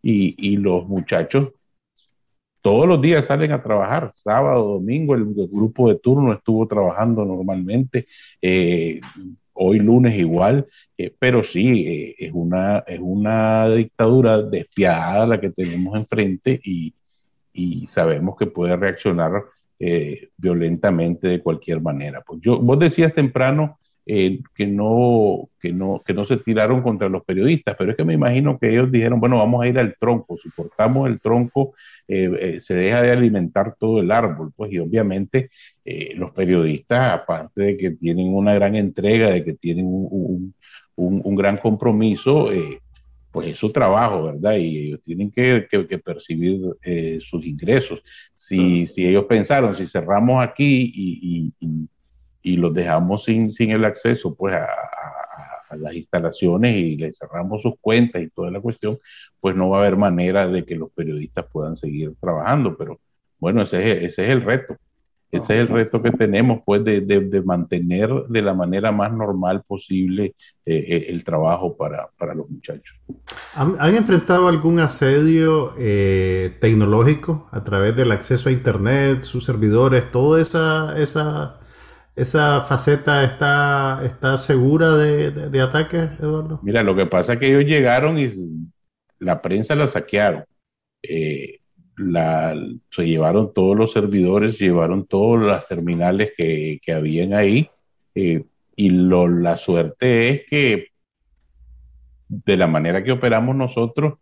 [0.03, 1.51] Y, y los muchachos
[2.63, 7.25] todos los días salen a trabajar, sábado, domingo, el, el grupo de turno estuvo trabajando
[7.25, 8.07] normalmente,
[8.43, 9.01] eh,
[9.63, 15.51] hoy lunes igual, eh, pero sí, eh, es, una, es una dictadura despiadada la que
[15.51, 16.95] tenemos enfrente y,
[17.87, 19.33] sabemos que puede reaccionar
[19.79, 22.23] eh, violentamente de cualquier manera.
[22.27, 27.23] Pues yo, vos decías temprano que, no, que, no, que no se tiraron contra los
[27.23, 30.39] periodistas, pero es que me imagino que ellos dijeron, bueno, vamos a ir al tronco,
[30.39, 31.75] si cortamos el tronco,
[32.13, 35.51] eh, eh, se deja de alimentar todo el árbol, pues, y obviamente
[35.85, 40.55] eh, los periodistas, aparte de que tienen una gran entrega, de que tienen un, un,
[40.97, 42.81] un, un gran compromiso, eh,
[43.31, 44.57] pues es su trabajo, ¿verdad?
[44.57, 46.61] Y ellos tienen que, que, que percibir
[47.21, 48.03] sus ingresos.
[48.37, 51.89] Si, si, ellos pensaron, si cerramos aquí y, y,
[52.43, 55.30] y los dejamos sin, sin, el acceso, pues a, a,
[55.71, 58.99] a, las instalaciones y les cerramos sus cuentas y toda la cuestión,
[59.41, 62.77] pues no va a haber manera de que los periodistas puedan seguir trabajando.
[62.77, 63.01] Pero
[63.39, 64.77] bueno, ese es, ese es el reto.
[65.31, 69.13] Ese es el reto que tenemos, pues, de, de, de mantener de la manera más
[69.13, 70.35] normal posible
[70.67, 72.99] eh, eh el trabajo para, para, los muchachos.
[73.55, 80.11] ¿Han, ¿Han enfrentado algún asedio eh, tecnológico a través del acceso a Internet, sus servidores,
[80.11, 81.60] toda esa, esa,
[82.17, 86.61] esa faceta está, está segura de, de, ataques, Eduardo?
[86.63, 88.29] Mira, lo que pasa es que ellos llegaron y
[89.19, 90.45] la prensa la saquearon.
[91.03, 91.61] Eh,
[92.91, 97.71] se llevaron todos los servidores, se llevaron todas las terminales que, que habían ahí.
[98.15, 98.45] Eh,
[98.77, 100.89] y lo, la suerte es que
[102.29, 104.15] de la manera que operamos nosotros,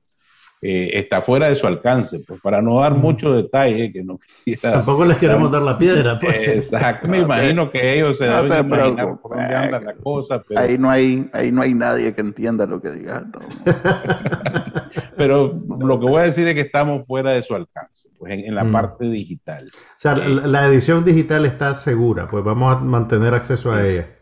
[0.60, 4.72] eh, está fuera de su alcance, pues para no dar mucho detalle, que no quisiera,
[4.72, 6.34] Tampoco les queremos dar la piedra, pues.
[6.36, 10.42] Exacto, me imagino que ellos se no deben imaginar por dónde anda la cosa.
[10.42, 10.60] Pero...
[10.60, 13.24] Ahí, no hay, ahí no hay nadie que entienda lo que digas.
[15.16, 18.40] pero lo que voy a decir es que estamos fuera de su alcance, pues en,
[18.40, 18.72] en la mm.
[18.72, 19.64] parte digital.
[19.64, 23.86] O sea, eh, la, la edición digital está segura, pues vamos a mantener acceso a
[23.86, 24.17] ella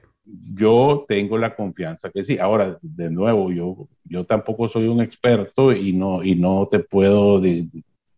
[0.55, 2.39] yo tengo la confianza que sí.
[2.39, 7.41] Ahora, de nuevo, yo, yo tampoco soy un experto y no, y no te puedo
[7.41, 7.69] de,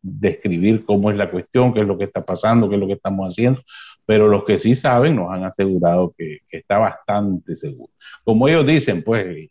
[0.02, 2.94] describir cómo es la cuestión, qué es lo que está pasando, qué es lo que
[2.94, 3.62] estamos haciendo,
[4.06, 7.92] pero los que sí saben nos han asegurado que, que está bastante seguro.
[8.24, 9.50] Como ellos dicen, pues,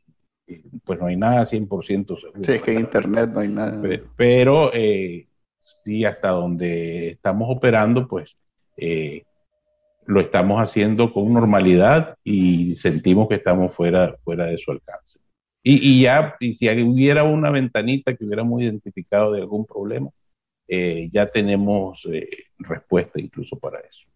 [0.84, 2.44] pues no hay nada 100% seguro.
[2.44, 3.82] Sí, es que en Internet no hay nada.
[4.16, 5.28] Pero eh,
[5.60, 8.36] sí, hasta donde estamos operando, pues...
[8.78, 9.24] Eh,
[10.08, 15.20] lo estamos haciendo con normalidad y sentimos que estamos fuera, fuera de su alcance.
[15.62, 20.10] Y, y ya, y si hubiera una ventanita que hubiéramos identificado de algún problema,
[20.68, 24.08] eh, ya tenemos eh, respuesta incluso para eso.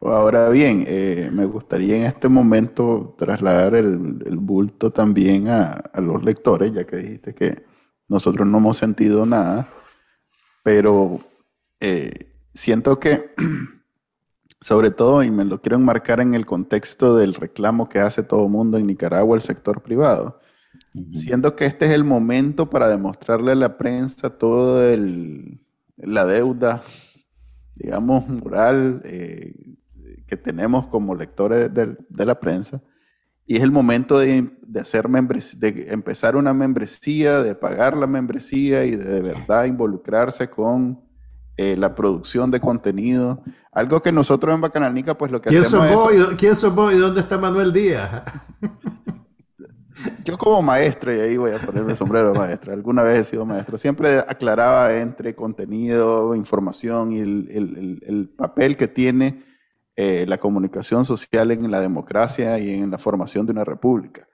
[0.00, 6.00] Ahora bien, eh, me gustaría en este momento trasladar el, el bulto también a, a,
[6.00, 7.64] los lectores, ya que dijiste que
[8.08, 9.68] nosotros no hemos sentido nada,
[10.62, 11.20] pero
[11.80, 13.30] eh, siento que,
[14.60, 18.44] sobre todo, y me lo quiero enmarcar en el contexto del reclamo que hace todo
[18.44, 20.40] el mundo en Nicaragua, el sector privado,
[21.12, 24.96] siento que este es el momento para demostrarle a la prensa toda
[25.96, 26.82] la deuda,
[27.74, 29.54] digamos, moral eh,
[30.26, 32.82] que tenemos como lectores de la prensa
[33.50, 34.46] y es el momento de,
[34.78, 41.00] hacer de empezar una membresía, de pagar la membresía y de, de verdad involucrarse con
[41.58, 43.42] eh, la producción de contenido.
[43.72, 46.26] Algo que nosotros en Bacanalnica, pues lo que ¿Quién hacemos vos, es...
[46.38, 48.22] ¿Quién sos vos y dónde está Manuel Díaz?
[50.24, 53.24] Yo como maestro, y ahí voy a ponerme el sombrero de maestro, alguna vez he
[53.24, 59.42] sido maestro, siempre aclaraba entre contenido, información y el, el, el papel que tiene
[59.96, 64.28] eh, la comunicación social en la democracia y en la formación de una república.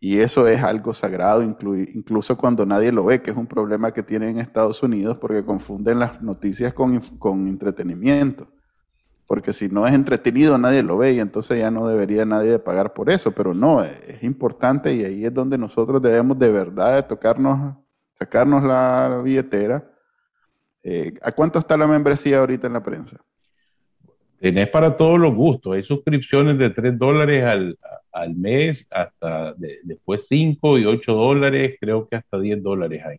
[0.00, 4.04] Y eso es algo sagrado, incluso cuando nadie lo ve, que es un problema que
[4.04, 8.46] tienen en Estados Unidos porque confunden las noticias con, con entretenimiento.
[9.26, 12.94] Porque si no es entretenido, nadie lo ve y entonces ya no debería nadie pagar
[12.94, 13.32] por eso.
[13.32, 17.76] Pero no, es importante y ahí es donde nosotros debemos de verdad tocarnos,
[18.14, 19.84] sacarnos la billetera.
[20.82, 23.18] Eh, ¿A cuánto está la membresía ahorita en la prensa?
[24.40, 25.74] Tenés para todos los gustos.
[25.74, 32.16] Hay suscripciones de 3 dólares al, mes, hasta después 5 y 8 dólares, creo que
[32.16, 33.18] hasta 10 dólares hay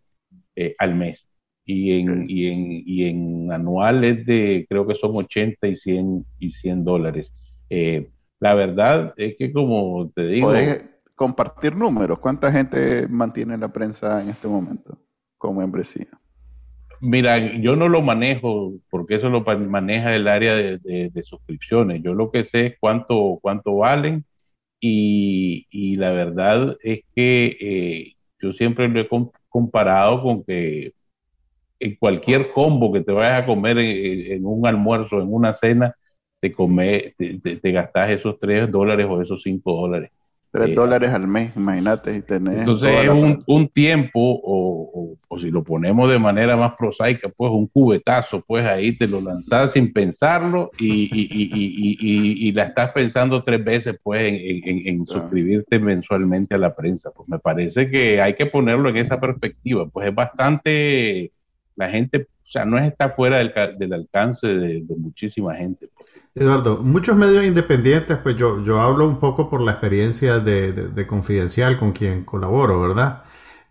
[0.55, 1.27] eh, al mes.
[1.65, 6.51] Y en, y, en, y en anuales de, creo que son 80 y 100, y
[6.51, 7.33] 100 dólares.
[7.69, 10.47] Eh, la verdad es que como te digo...
[10.47, 12.17] Puedes compartir números.
[12.19, 14.97] ¿Cuánta gente mantiene la prensa en este momento
[15.37, 16.07] como membresía?
[17.01, 22.01] Mira, yo no lo manejo porque eso lo maneja el área de, suscripciones.
[22.03, 24.25] Yo lo que sé es cuánto, cuánto valen
[24.79, 29.09] y, la verdad es que eh, yo siempre lo he
[29.49, 30.93] comparado con que
[31.79, 35.95] en cualquier combo que te vayas a comer en, un almuerzo, en una cena,
[36.41, 40.11] te, come, te, gastas esos 3 dólares o esos 5 dólares.
[40.51, 42.17] 3 eh, dólares al mes, imagínate.
[42.17, 46.73] Y tenés entonces es un, un, tiempo, o, o, si lo ponemos de manera más
[46.77, 52.51] prosaica, pues un cubetazo, pues ahí te lo lanzas sin pensarlo y, y, y, y
[52.51, 57.11] la estás pensando tres veces, pues, en, en, suscribirte mensualmente a la prensa.
[57.11, 61.31] Pues me parece que hay que ponerlo en esa perspectiva, pues es bastante,
[61.75, 65.89] la gente, o sea, no está fuera del, del alcance de, de muchísima gente.
[65.95, 66.28] Pues.
[66.39, 71.77] Eduardo, muchos medios independientes, pues yo, yo hablo un poco por la experiencia de, Confidencial
[71.77, 73.23] con quien colaboro, ¿verdad?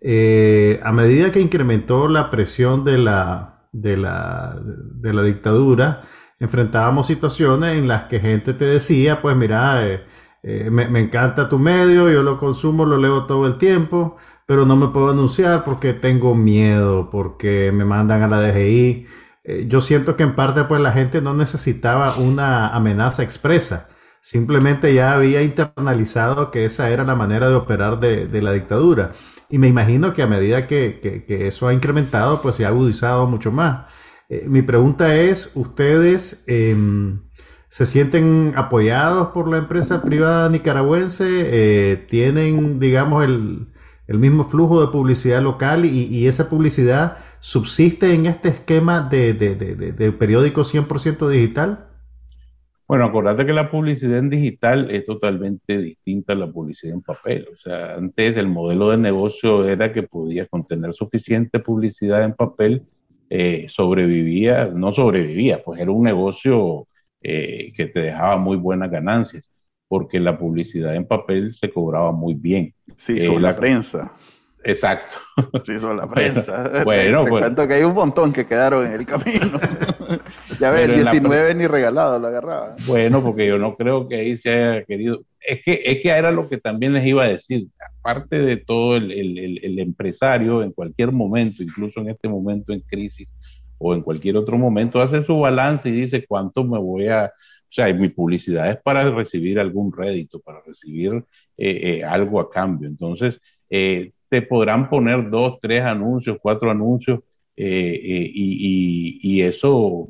[0.02, 6.02] Eh, a medida que incrementó la presión de la, de la, de la dictadura,
[6.38, 10.04] enfrentábamos situaciones en las que gente te decía, pues mira, eh,
[10.42, 14.66] eh, me, me, encanta tu medio, yo lo consumo, lo leo todo el tiempo, pero
[14.66, 19.07] no me puedo anunciar porque tengo miedo, porque me mandan a la DGI.
[19.48, 23.88] Eh, yo siento que en parte pues la gente no necesitaba una amenaza expresa,
[24.20, 29.12] simplemente ya había internalizado que esa era la manera de operar de, la dictadura.
[29.48, 33.50] Y me imagino que a medida que, eso ha incrementado, pues se ha agudizado mucho
[33.50, 33.87] más.
[34.28, 37.22] Eh, mi pregunta es, ¿ustedes em,
[37.70, 41.26] se sienten apoyados por la empresa privada nicaragüense?
[41.26, 43.72] Eh, ¿Tienen, digamos, el,
[44.08, 49.55] mismo flujo de publicidad local y, y esa publicidad subsiste en este esquema de, de,
[49.55, 51.87] de, periódico 100% digital?
[52.87, 57.46] Bueno, acordate que la publicidad en digital es totalmente distinta a la publicidad en papel.
[57.53, 62.87] O sea, antes el modelo de negocio era que podía contener suficiente publicidad en papel,
[63.29, 66.88] eh, sobrevivía, no sobrevivía, pues era un negocio
[67.20, 69.51] eh, que te dejaba muy buenas ganancias,
[69.87, 72.72] porque la publicidad en papel se cobraba muy bien.
[72.96, 74.14] Sí, sobre eh, la prensa.
[74.64, 75.16] Exacto.
[75.64, 76.71] Sí, son la prensa.
[76.85, 79.59] Bueno, te, cuento que hay un montón que quedaron en el camino.
[80.61, 82.77] ya ves, el 19 ni regalado lo agarraba.
[82.87, 85.23] Bueno, porque yo no creo que ahí se haya querido.
[85.40, 87.69] Es que, es que era lo que también les iba a decir.
[88.00, 92.81] Aparte de todo, el, el, el empresario en cualquier momento, incluso en este momento en
[92.81, 93.29] crisis
[93.79, 97.73] o en cualquier otro momento, hace su balance y dice cuánto me voy a, o
[97.73, 101.13] sea, mi publicidad es para recibir algún rédito, para recibir
[101.56, 102.88] eh, eh, algo a cambio.
[102.88, 107.20] Entonces, eh, te podrán poner dos, tres anuncios, cuatro anuncios,
[107.56, 110.08] eh, eh, y, y, eso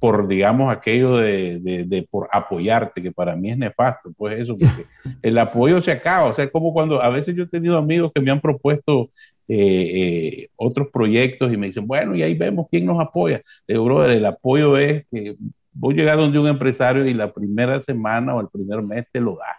[0.00, 4.84] por, digamos, aquello de, de, por apoyarte, que para mí es nefasto, pues eso, porque
[5.22, 8.10] el apoyo se acaba, o sea, es como cuando a veces yo he tenido amigos
[8.14, 9.10] que me han propuesto
[9.46, 13.40] eh, otros proyectos y me dicen, bueno, y ahí vemos quién nos apoya.
[13.66, 15.36] Le brother, el apoyo es que
[15.72, 19.20] voy a llegar donde un empresario y la primera semana o el primer mes te
[19.20, 19.57] lo da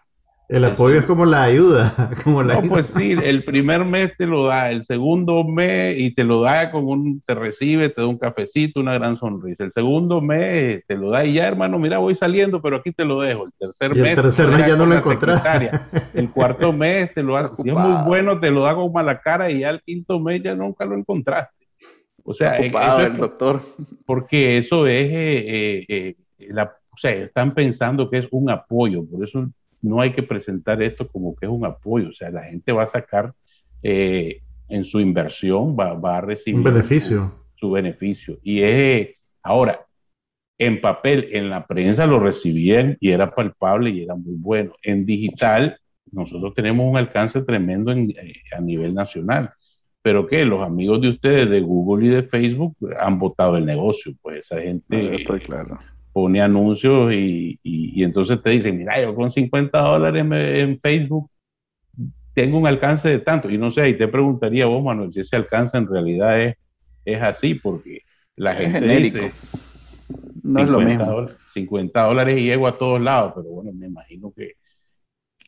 [0.50, 2.10] El apoyo es como la ayuda.
[2.24, 6.12] Como la no, pues sí, el primer mes te lo da, el segundo mes y
[6.12, 9.64] te lo da con un, te recibe, te da un cafecito, una gran sonrisa.
[9.64, 13.06] El segundo mes te lo da y ya, hermano, mira, voy saliendo, pero aquí te
[13.06, 13.46] lo dejo.
[13.46, 14.10] El tercer mes.
[14.10, 15.44] El tercer mes ya no lo encontrás.
[16.16, 19.22] El cuarto mes te lo da, si es muy bueno, te lo da con mala
[19.22, 21.54] cara y ya el quinto mes ya nunca lo encontraste.
[22.24, 23.62] O sea, Ocupado, el doctor.
[24.04, 26.16] Porque eso es, eh, eh, eh,
[26.50, 29.48] la, o sea, están pensando que es un apoyo, por eso
[29.82, 32.84] no hay que presentar esto como que es un apoyo, o sea, la gente va
[32.84, 33.34] a sacar
[33.82, 37.32] eh, en su inversión, va, va, a recibir un beneficio.
[37.56, 38.38] Su, su, beneficio.
[38.44, 39.86] Y es, ahora,
[40.58, 44.74] en papel, en la prensa lo recibían y era palpable y era muy bueno.
[44.84, 45.80] En digital,
[46.12, 49.52] nosotros tenemos un alcance tremendo en, eh, a nivel nacional.
[50.02, 54.14] Pero que los amigos de ustedes de Google y de Facebook han votado el negocio,
[54.22, 55.04] pues esa gente...
[55.04, 55.78] No, estoy claro
[56.12, 61.30] pone anuncios y, y, y, entonces te dicen, mira, yo con 50 dólares en Facebook
[62.34, 63.50] tengo un alcance de tanto.
[63.50, 66.56] Y no sé, y te preguntaría vos, Manuel, si ese alcance en realidad es,
[67.06, 68.04] es así, porque
[68.36, 69.32] la gente dice...
[70.42, 71.06] No es lo mismo.
[71.06, 74.54] Dólares, 50 dólares y llego a todos lados, pero bueno, me imagino que,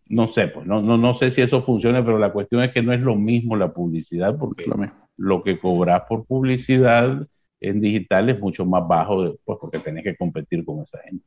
[0.07, 2.83] no sé, pues no, no, no sé si eso funciona, pero la cuestión es que
[2.83, 5.07] no es lo mismo la publicidad, porque Lo mismo.
[5.17, 7.25] lo que cobras por publicidad
[7.61, 11.25] en digital es mucho más bajo, pues porque tenés que competir con esa gente.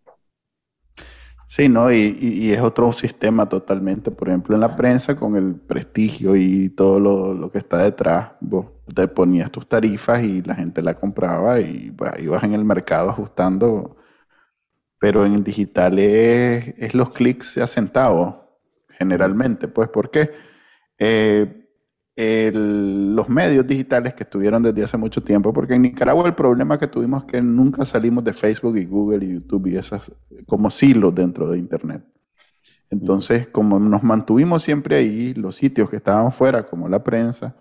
[1.46, 1.92] Sí, ¿no?
[1.92, 4.10] Y, y, y, es otro sistema totalmente.
[4.10, 8.32] Por ejemplo, en la prensa, con el prestigio y todo lo, lo, que está detrás,
[8.40, 12.64] vos te ponías tus tarifas y la gente la compraba y bah, ibas en el
[12.64, 13.96] mercado ajustando.
[14.98, 18.36] Pero en digital es, es los clics a centavos,
[18.98, 19.68] generalmente.
[19.68, 20.30] Pues, ¿por qué?
[20.98, 21.63] Eh,
[22.16, 26.86] los medios digitales que estuvieron desde hace mucho tiempo, porque en Nicaragua el problema que
[26.86, 30.12] tuvimos es que nunca salimos de Facebook y Google y YouTube y esas
[30.46, 32.04] como silos dentro de Internet.
[32.90, 37.56] Entonces, como nos mantuvimos siempre ahí, los sitios que estaban fuera, como la prensa,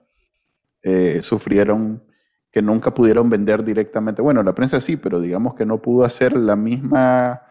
[0.83, 2.03] eh, sufrieron
[2.51, 4.21] que nunca pudieron vender directamente.
[4.21, 7.41] Bueno, la prensa sí, pero digamos que no pudo hacer la misma,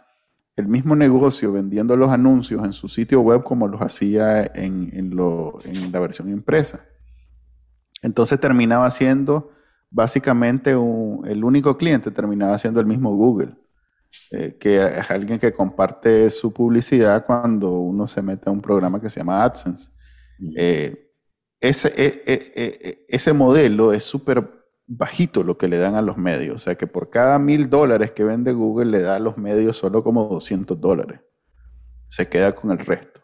[0.54, 5.16] el mismo negocio vendiendo los anuncios en su sitio web como los hacía en, en,
[5.16, 6.84] lo, en la versión impresa.
[8.02, 9.50] Entonces terminaba siendo
[9.90, 13.54] básicamente un, el único cliente, terminaba siendo el mismo Google,
[14.32, 19.00] eh, que es alguien que comparte su publicidad cuando uno se mete a un programa
[19.00, 19.90] que se llama AdSense.
[20.56, 21.12] Eh,
[21.60, 26.58] ese, eh, ese modelo es súper bajito lo que le dan a los medios, o
[26.58, 30.02] sea que por cada mil dólares que vende Google le da a los medios solo
[30.02, 31.20] como 200 dólares.
[32.08, 33.22] Se queda con el resto.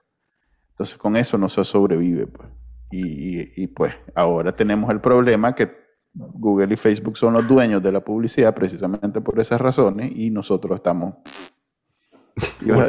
[0.71, 2.29] Entonces con eso no se sobrevive.
[2.29, 2.49] Pues.
[2.91, 5.71] Y, y, pues ahora tenemos el problema que
[6.15, 10.77] Google y Facebook son los dueños de la publicidad precisamente por esas razones y nosotros
[10.77, 11.15] estamos...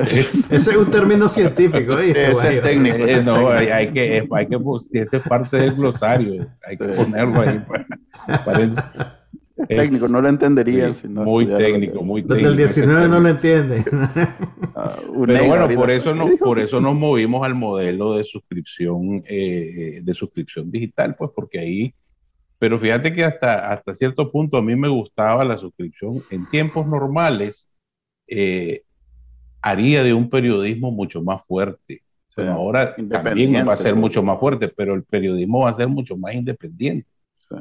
[0.50, 1.96] Ese es un término científico.
[1.96, 2.32] ¿viste?
[2.32, 2.98] Ese es técnico.
[2.98, 3.52] Ese es no, técnico.
[3.52, 4.58] hay, hay que, hay que,
[4.94, 6.48] ese es parte del glosario.
[6.66, 7.60] Hay que ponerlo ahí.
[7.68, 9.19] Para, para el, es
[9.68, 10.96] técnico, no lo entenderían.
[10.96, 12.52] Sí, si no muy técnico, muy Desde técnico.
[12.52, 13.84] el 19 no lo entiende.
[15.08, 20.00] Uh, Pero bueno, por eso, no, por eso nos movimos al modelo de suscripción, eh,
[20.02, 21.94] de suscripción digital, pues porque ahí,
[22.58, 26.22] pero fíjate que hasta, hasta cierto punto a mí me gustaba la suscripción.
[26.30, 27.68] En tiempos normales,
[28.28, 28.84] eh,
[29.62, 32.04] haría de un periodismo mucho más fuerte.
[32.28, 33.98] Sí, bueno, ahora también va a ser sí.
[33.98, 37.08] mucho más fuerte, pero el periodismo va a ser mucho más independiente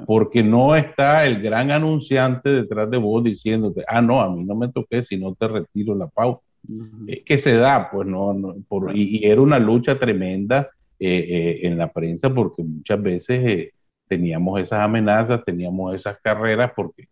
[0.06, 4.54] porque no está el gran anunciante detrás de vos diciéndote, ah, no, a mí no
[4.54, 6.42] me toqué si no te retiro la pauta.
[6.68, 7.04] Uh -huh.
[7.06, 10.68] Es que se da, pues no, no por, y, y, era una lucha tremenda
[10.98, 13.72] eh, eh, en la prensa porque muchas veces eh,
[14.08, 17.08] teníamos esas amenazas, teníamos esas carreras, porque,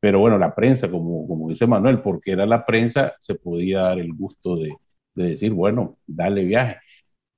[0.00, 3.98] pero bueno, la prensa, como, como dice Manuel, porque era la prensa, se podía dar
[3.98, 4.74] el gusto de,
[5.14, 6.78] de decir, bueno, dale viaje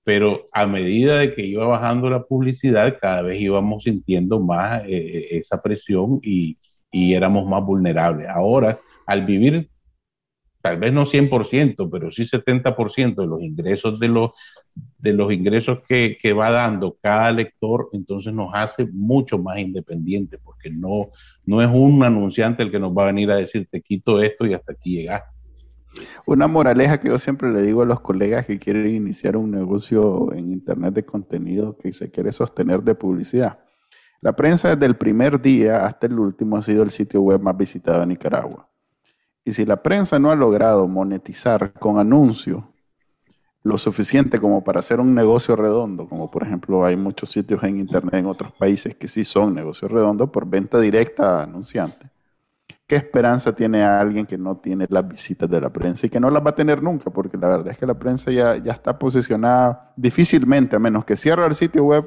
[0.04, 5.28] pero a medida de que iba bajando la publicidad, cada vez íbamos sintiendo más eh,
[5.38, 6.58] esa presión y,
[6.90, 8.28] y, éramos más vulnerables.
[8.28, 9.68] Ahora, al vivir,
[10.60, 14.30] tal vez no 100%, pero sí 70% de los ingresos de los,
[14.98, 20.40] de los ingresos que, que, va dando cada lector, entonces nos hace mucho más independientes,
[20.42, 21.10] porque no,
[21.44, 24.46] no es un anunciante el que nos va a venir a decir, te quito esto
[24.46, 25.31] y hasta aquí llegaste.
[26.26, 30.32] Una moraleja que yo siempre le digo a los colegas que quieren iniciar un negocio
[30.32, 33.58] en Internet de contenido que se quiere sostener de publicidad.
[34.20, 37.56] La prensa desde el primer día hasta el último ha sido el sitio web más
[37.56, 38.68] visitado de Nicaragua.
[39.44, 42.62] Y si la prensa no ha logrado monetizar con anuncios
[43.64, 47.78] lo suficiente como para hacer un negocio redondo, como por ejemplo hay muchos sitios en
[47.78, 52.10] Internet en otros países que sí son negocios redondos por venta directa a anunciantes,
[52.86, 56.30] ¿qué esperanza tiene alguien que no tiene las visitas de la prensa y que no
[56.30, 57.10] las va a tener nunca?
[57.10, 61.16] Porque la verdad es que la prensa ya, ya está posicionada difícilmente, a menos que
[61.16, 62.04] cierre el sitio web,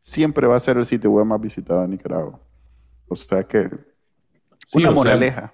[0.00, 2.40] siempre va a ser el sitio web más visitado de Nicaragua.
[3.08, 3.70] O sea que,
[4.72, 5.52] una moraleja.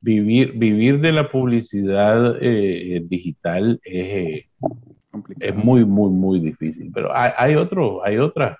[0.00, 4.46] vivir, vivir de la publicidad eh, digital es,
[5.40, 6.90] es muy, muy, muy difícil.
[6.94, 8.56] Pero hay, hay, otro, hay otras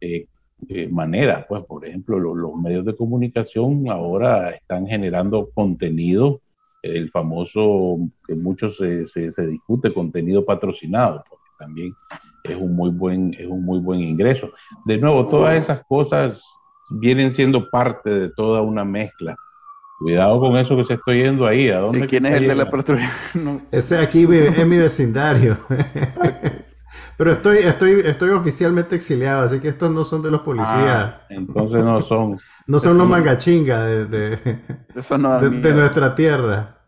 [0.00, 0.26] eh,
[0.68, 6.40] eh, manera, pues por ejemplo los medios de comunicación ahora están generando contenido,
[6.82, 11.94] el famoso que muchos se, se, discute contenido patrocinado, porque también
[12.44, 14.50] es un muy buen es un muy buen ingreso.
[14.84, 16.44] De nuevo, todas esas cosas
[17.00, 19.36] vienen siendo parte de toda una mezcla.
[19.98, 21.70] Cuidado con eso que se estoy yendo ahí.
[21.70, 22.68] ¿A dónde ¿Quién es el de la
[23.70, 25.56] Ese aquí es mi vecindario.
[27.16, 30.74] Pero estoy, estoy, estoy oficialmente exiliado, así que estos no son de los policías.
[30.76, 32.38] Ah, entonces no son.
[32.66, 36.78] no son los mangachingas de, de, de, nuestra tierra.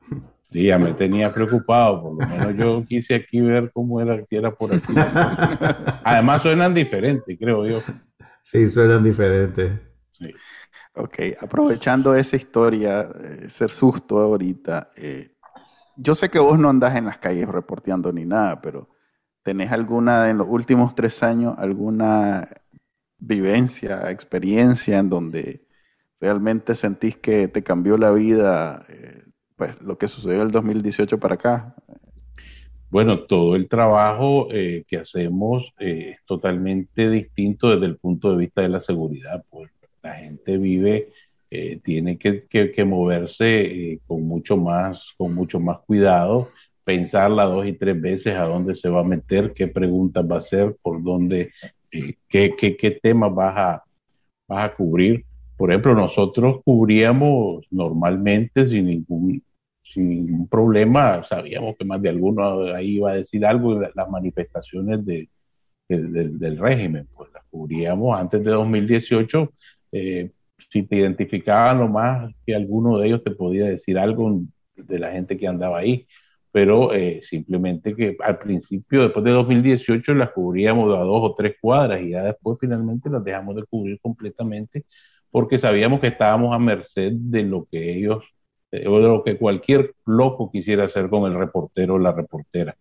[0.50, 4.36] Sí, ya me tenía preocupado, por lo menos yo quise aquí ver cómo era que
[4.36, 4.94] era por aquí.
[6.04, 7.80] Además suenan diferentes, creo yo.
[8.42, 9.72] Sí, suenan diferentes.
[10.18, 10.32] Sí.
[10.96, 15.34] Ok, aprovechando esa historia, eh, ser susto ahorita, eh,
[15.96, 18.93] yo sé que vos no andás en las calles reporteando ni nada, pero
[19.44, 22.48] ¿Tenés alguna, en los últimos tres años, alguna
[23.18, 25.60] vivencia, experiencia en donde
[26.18, 29.22] realmente sentís que te cambió la vida, eh,
[29.54, 31.74] pues lo que sucedió el 2018 para acá?
[32.88, 38.38] Bueno, todo el trabajo eh, que hacemos eh, es totalmente distinto desde el punto de
[38.38, 39.44] vista de la seguridad.
[39.50, 39.70] Pues
[40.02, 41.12] la gente vive,
[41.82, 46.48] tiene que, que moverse con mucho más, con mucho más cuidado
[46.84, 50.38] pensarla dos y tres veces a dónde se va a meter, qué preguntas va a
[50.38, 51.50] hacer, por dónde,
[51.90, 53.82] eh, qué, qué, qué, temas vas a,
[54.46, 55.24] vas a cubrir.
[55.56, 59.42] Por ejemplo, nosotros cubríamos normalmente sin ningún,
[59.76, 65.04] sin ningún problema, sabíamos que más de alguno ahí iba a decir algo, las manifestaciones
[65.06, 65.28] de,
[65.88, 69.52] del régimen, pues las cubríamos antes de 2018.
[69.92, 70.30] Eh,
[70.70, 74.42] si te identificaban lo más que alguno de ellos te podía decir algo
[74.74, 76.06] de la gente que andaba ahí
[76.54, 81.56] pero eh, simplemente que al principio, después de 2018, las cubríamos a dos o tres
[81.60, 84.84] cuadras y ya después finalmente las dejamos de cubrir completamente
[85.32, 88.22] porque sabíamos que estábamos a merced de lo que ellos,
[88.70, 92.76] eh, o de lo que cualquier loco quisiera hacer con el reportero o la reportera.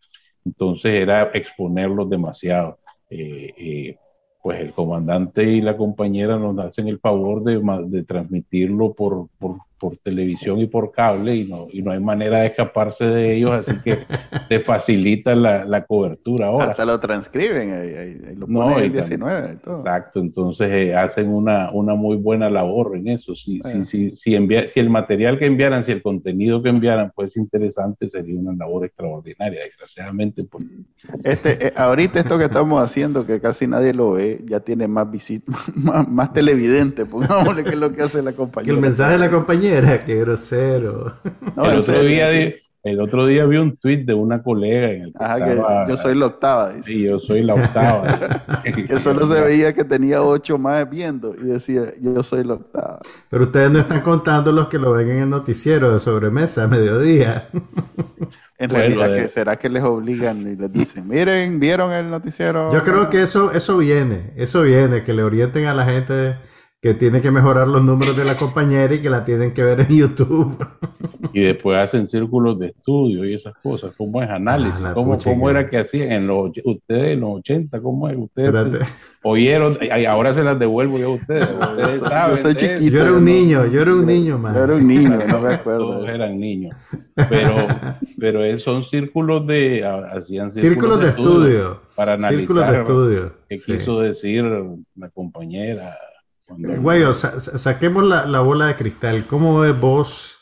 [0.46, 2.78] Entonces era exponerlos demasiado.
[3.10, 3.98] Eh,
[4.44, 9.58] pues el comandante y la compañera nos hacen el favor de, de transmitirlo por, por,
[9.84, 13.52] por, televisión y por cable y no, y no hay manera de escaparse de ellos,
[13.52, 14.06] así que
[14.48, 16.68] se facilita la, la, cobertura ahora.
[16.68, 19.80] Hasta lo transcriben, ahí, lo ponen el 19 y todo.
[19.80, 23.36] Exacto, entonces eh, hacen una, una muy buena labor en eso.
[23.36, 27.12] Si, si, si, si, envía, si el material que enviaran, si el contenido que enviaran
[27.14, 29.64] fuese interesante, sería una labor extraordinaria.
[29.66, 30.64] Desgraciadamente, pues.
[31.24, 35.12] Este, eh, ahorita esto que estamos haciendo, que casi nadie lo ve, ya tiene más
[35.12, 38.74] visitas, más, más, televidente, pongámosle que es lo que hace la compañera.
[38.74, 39.30] el mensaje de la
[39.76, 41.14] compañera, qué grosero.
[41.58, 42.30] el, otro día,
[42.84, 46.26] el otro día vi un tweet de una colega en el que, yo soy la
[46.26, 46.74] octava.
[46.74, 46.90] Dice.
[46.90, 48.44] Sí, yo soy la octava.
[48.88, 53.00] que solo se veía que tenía ocho más viendo y decía, yo soy la octava.
[53.30, 56.68] Pero ustedes no están contando los que lo ven en el noticiero de sobremesa a
[56.68, 57.50] mediodía.
[58.60, 62.72] En realidad, que ¿será que les obligan y les dicen, miren, vieron el noticiero?
[62.72, 66.36] Yo creo que eso, eso viene, eso viene, que le orienten a la gente
[66.84, 69.80] que tiene que mejorar los números de la compañera y que la tienen que ver
[69.80, 70.54] en YouTube.
[71.32, 75.50] Y después hacen círculos de estudio y esas cosas, cómo es análisis, ah, cómo, cómo
[75.50, 78.86] era que hacían en los ustedes en los 80, cómo es, ustedes
[79.24, 81.48] oyeron, y ahora se las devuelvo yo a ustedes.
[81.78, 82.98] ustedes yo soy chiquito.
[82.98, 84.54] Yo era un niño, yo era un niño, man.
[84.54, 85.88] Yo era un niño, no me acuerdo.
[85.88, 86.76] Todos eran niños.
[87.30, 87.56] Pero,
[88.20, 93.34] pero son círculos de, hacían círculos, de, estudio, para analizar círculos de estudio.
[93.48, 94.44] qué quiso decir
[94.96, 95.98] la compañera
[96.50, 99.26] Güey, saquemos la, bola de cristal.
[99.26, 100.38] ¿Cómo ves vos?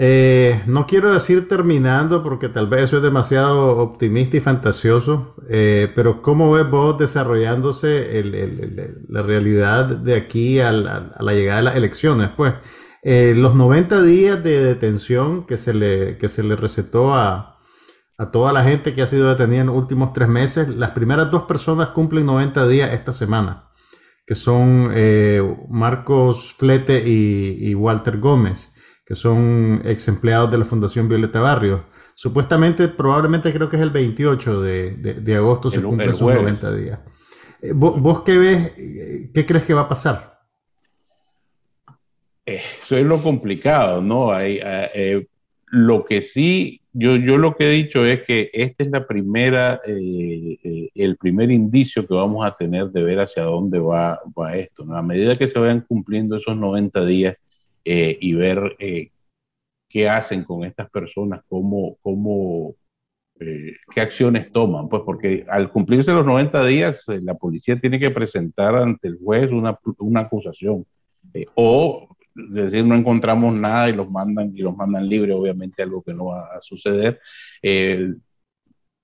[0.00, 5.90] Eh, no quiero decir terminando porque tal vez eso es demasiado optimista y fantasioso, eh,
[5.96, 8.22] pero ¿cómo ves vos desarrollándose
[9.08, 12.30] la realidad de aquí a la, llegada de las elecciones?
[12.36, 12.54] Pues
[13.02, 17.58] eh, los 90 días de detención que se le, que se le recetó a,
[18.18, 21.30] a toda la gente que ha sido detenida en los últimos tres meses, las primeras
[21.32, 23.67] dos personas cumplen 90 días esta semana
[24.28, 28.76] que son eh, Marcos Flete y, Walter Gómez,
[29.06, 31.80] que son ex empleados de la Fundación Violeta Barrios.
[32.14, 37.00] Supuestamente, probablemente creo que es el 28 de, agosto se cumplen sus 90 días.
[37.62, 38.72] Eh, ¿Vos, qué ves,
[39.32, 40.40] qué crees que va a pasar?
[42.44, 44.30] eso es lo complicado, ¿no?
[44.30, 45.26] Hay, eh,
[45.70, 49.80] lo que sí, yo, yo lo que he dicho es que esta es la primera,
[49.86, 54.56] eh, eh, el primer indicio que vamos a tener de ver hacia dónde va, va
[54.56, 54.84] esto.
[54.94, 57.36] A medida que se vayan cumpliendo esos 90 días
[57.84, 58.76] y ver
[59.88, 62.74] qué hacen con estas personas, cómo, cómo
[63.38, 68.76] qué acciones toman, pues porque al cumplirse los 90 días, la policía tiene que presentar
[68.76, 70.84] ante el juez una, una acusación.
[71.54, 76.02] o es decir, no encontramos nada y los mandan y los mandan libre, obviamente algo
[76.02, 77.20] que no va a suceder,
[77.62, 78.14] eh,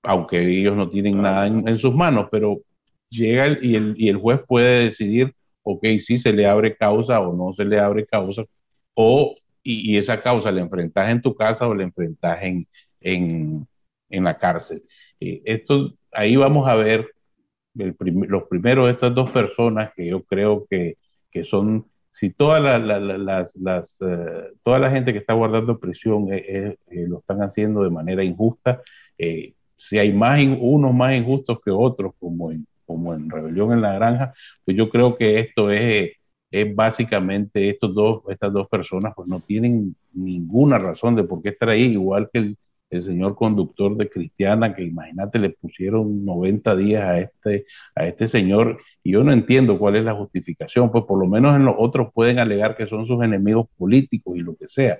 [0.03, 2.61] aunque ellos no tienen nada en, sus manos, pero
[3.09, 7.35] llega y, el, y, el, juez puede decidir, ok, si se le abre causa o
[7.35, 8.43] no se le abre causa,
[8.93, 12.67] o y, esa causa la enfrentas en tu casa o la enfrentas en,
[13.01, 13.67] en,
[14.09, 14.83] en la cárcel.
[15.19, 17.11] Eh, esto, ahí vamos a ver
[17.73, 20.97] los primeros de estas dos personas que yo creo que,
[21.31, 21.85] que son
[22.15, 27.05] si toda la, las, las, eh, toda la gente que está guardando prisión eh, eh,
[27.09, 28.81] lo están haciendo de manera injusta,
[29.75, 33.95] si hay más unos más injustos que otros, como en, como en Rebelión en la
[33.95, 36.13] Granja, pues yo creo que esto es,
[36.49, 41.49] es básicamente estos dos, estas dos personas pues no tienen ninguna razón de por qué
[41.49, 42.57] estar ahí, igual que el,
[42.89, 47.65] el señor conductor de Cristiana, que imagínate, le pusieron 90 días a este,
[47.95, 51.55] a este señor, y yo no entiendo cuál es la justificación, pues por lo menos
[51.55, 54.99] en los otros pueden alegar que son sus enemigos políticos y lo que sea,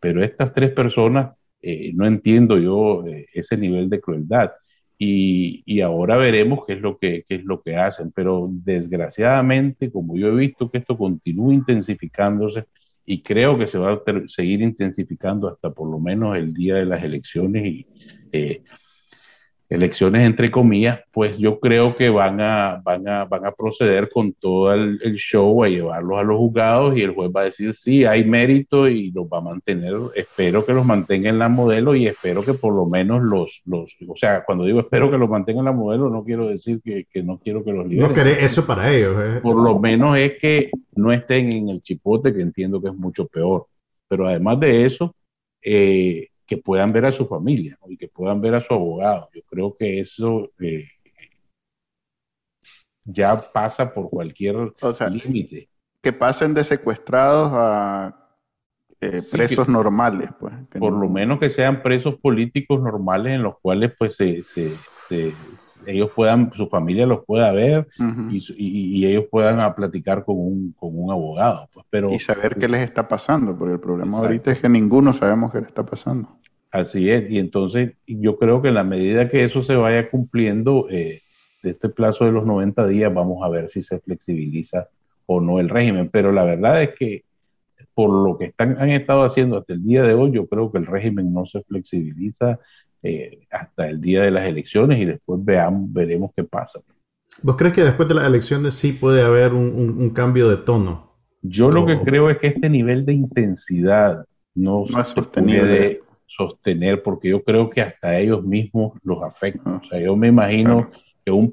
[0.00, 4.52] pero estas tres personas, eh, no entiendo yo eh, ese nivel de crueldad.
[5.00, 9.92] Y, y, ahora veremos qué es, lo que, qué es lo que hacen, pero desgraciadamente,
[9.92, 12.64] como yo he visto que esto continúa intensificándose,
[13.10, 16.84] y creo que se va a seguir intensificando hasta por lo menos el día de
[16.84, 17.86] las elecciones y
[18.32, 18.62] eh,
[19.68, 24.32] elecciones entre comillas, pues yo creo que van a, van a, van a proceder con
[24.32, 28.04] todo el, show a llevarlos a los juzgados y el juez va a decir, sí,
[28.04, 32.06] hay mérito y los va a mantener, espero que los mantenga en la modelo y
[32.06, 35.58] espero que por lo menos los, los o sea, cuando digo espero que los mantenga
[35.58, 38.08] en la modelo, no quiero decir que, que no quiero que los liberen.
[38.08, 39.16] No querés eso para ellos.
[39.20, 39.40] Eh.
[39.42, 43.26] Por lo menos es que no estén en el chipote, que entiendo que es mucho
[43.26, 43.66] peor.
[44.08, 45.14] Pero además de eso,
[45.62, 49.28] eh, que puedan ver a su familia y que puedan ver a su abogado.
[49.34, 50.88] Yo creo que eso eh,
[53.04, 54.56] ya pasa por cualquier
[55.12, 55.68] límite.
[56.02, 58.36] Que pasen de secuestrados a
[59.00, 60.30] eh, presos normales.
[60.40, 64.42] Pues, por lo menos que sean presos políticos normales en los cuales pues se,
[65.86, 67.88] ellos puedan, su familia los pueda ver
[68.30, 71.68] y, ellos puedan platicar con un, con un abogado.
[71.72, 75.12] Pues, pero, y saber qué les está pasando, porque el problema ahorita es que ninguno
[75.12, 76.28] sabemos qué les está pasando.
[76.70, 80.86] Así es, y entonces yo creo que en la medida que eso se vaya cumpliendo,
[80.90, 81.22] eh,
[81.62, 84.88] de este plazo de los 90 días, vamos a ver si se flexibiliza
[85.26, 86.08] o no el régimen.
[86.10, 87.24] Pero la verdad es que
[87.94, 90.78] por lo que están, han estado haciendo hasta el día de hoy, yo creo que
[90.78, 92.60] el régimen no se flexibiliza
[93.02, 96.80] eh, hasta el día de las elecciones y después veamos, veremos qué pasa.
[97.42, 101.12] ¿Vos crees que después de las elecciones sí puede haber un, cambio de tono?
[101.42, 104.24] Yo lo que creo es que este nivel de intensidad
[104.54, 109.76] no, es sostenible sostener, porque yo creo que hasta ellos mismos los afecta.
[109.76, 110.90] O sea, yo me imagino
[111.24, 111.50] que un,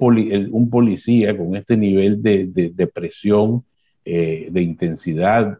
[0.51, 3.63] un, policía con este nivel de, de, presión,
[4.05, 5.57] eh, de intensidad,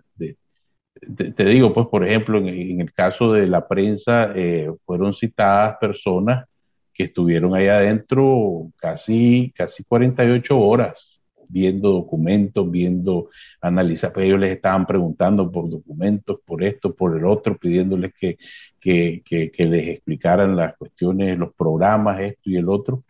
[1.36, 6.46] te digo, pues, por ejemplo, en, el caso de la prensa, eh, fueron citadas personas
[6.94, 13.30] que estuvieron ahí adentro casi, casi 48 horas viendo documentos, viendo,
[13.62, 18.38] analizar, pues ellos les estaban preguntando por documentos, por esto, por el otro, pidiéndoles que,
[18.80, 23.04] que, que, les explicaran las cuestiones, los programas, esto y el otro.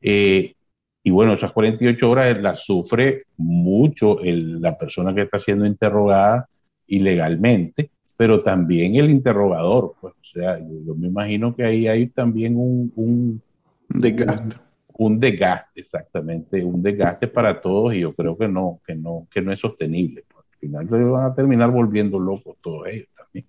[0.00, 0.54] Eh,
[1.02, 6.48] y bueno, esas 48 horas las sufre mucho la persona que está siendo interrogada
[6.86, 9.94] ilegalmente, pero también el interrogador.
[10.00, 13.42] Pues, o sea, yo, me imagino que ahí hay también un, un,
[13.88, 14.56] desgaste
[14.96, 19.42] un desgaste, exactamente, un desgaste para todos y yo creo que no, que no, que
[19.42, 20.24] no es sostenible.
[20.36, 23.46] Al final se van a terminar volviendo locos todos ellos también.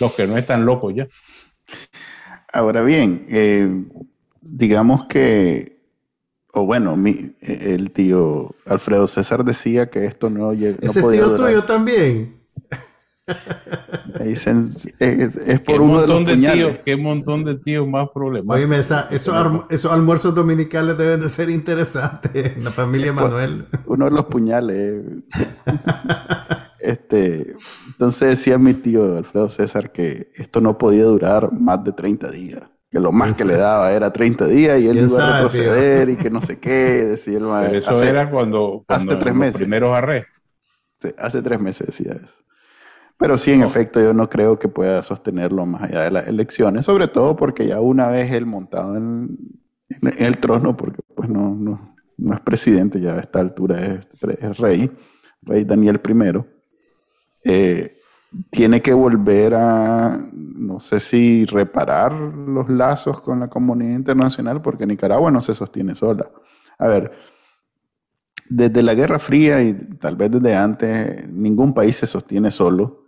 [0.00, 1.06] Los que no están locos ya.
[2.52, 3.68] Ahora bien, eh,
[4.40, 5.77] digamos que,
[6.60, 11.36] o bueno, mi, el tío Alfredo César decía que esto no, llega Ese no tío
[11.36, 12.38] tuyo también
[14.18, 19.10] es, por uno de los Tíos, qué montón de tíos más problemáticos.
[19.10, 23.66] esos, almuerzos dominicales deben de ser interesantes en la familia Manuel.
[23.86, 25.02] Uno de los puñales.
[26.80, 27.54] este,
[27.88, 32.62] entonces decía mi tío Alfredo César que esto no podía durar más de 30 días.
[32.90, 36.16] Que lo más que le daba era 30 días y él iba a retroceder y
[36.18, 37.04] que no sé qué.
[37.04, 39.58] Decía eso era cuando, hace tres meses.
[39.58, 40.32] primeros arrestos.
[41.18, 42.38] hace tres meses decía eso.
[43.18, 46.84] Pero sí, en efecto, yo no creo que pueda sostenerlo más allá de las elecciones,
[46.84, 49.36] sobre todo porque ya una vez él montado en,
[50.18, 54.06] el trono, porque pues no, no, no, es presidente, ya a esta altura es,
[54.58, 54.90] rey,
[55.42, 56.44] rey Daniel I,
[57.44, 57.97] eh,
[58.50, 64.86] tiene que volver a, no sé si reparar los lazos con la comunidad internacional, porque
[64.86, 66.30] Nicaragua no se sostiene sola.
[66.78, 67.10] A ver,
[68.48, 73.06] desde la Guerra Fría y tal vez desde antes, ningún país se sostiene solo.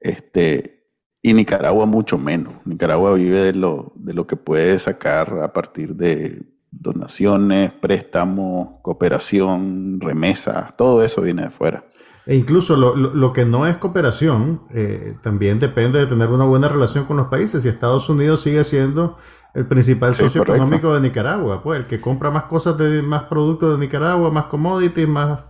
[0.00, 0.78] Este,
[1.22, 2.54] y Nicaragua mucho menos.
[2.64, 10.00] Nicaragua vive de lo, de lo que puede sacar a partir de donaciones, préstamos, cooperación,
[10.00, 11.84] remesas, todo eso viene de fuera.
[12.28, 16.68] E incluso lo, lo, que no es cooperación eh, también depende de tener una buena
[16.68, 17.64] relación con los países.
[17.64, 19.16] Y Estados Unidos sigue siendo
[19.54, 23.72] el principal socio económico de Nicaragua, pues el que compra más cosas de más productos
[23.72, 25.40] de Nicaragua, más commodities, más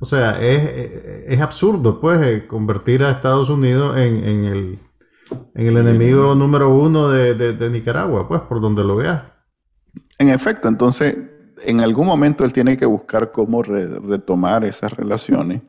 [0.00, 4.78] o sea, es, absurdo, pues, eh, convertir a Estados Unidos en, el,
[5.54, 9.22] en el enemigo número uno de, Nicaragua, pues, por donde lo veas.
[10.18, 11.16] En efecto, entonces,
[11.64, 15.62] en algún momento él tiene que buscar cómo retomar esas relaciones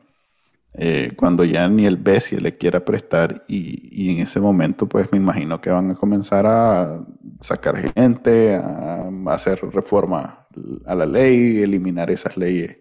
[0.74, 5.18] eh, cuando ya ni el BESI le quiera prestar y, en ese momento, pues, me
[5.18, 7.04] imagino que van a comenzar a
[7.40, 10.46] sacar gente, a, hacer reforma
[10.86, 12.78] a la ley, eliminar esas leyes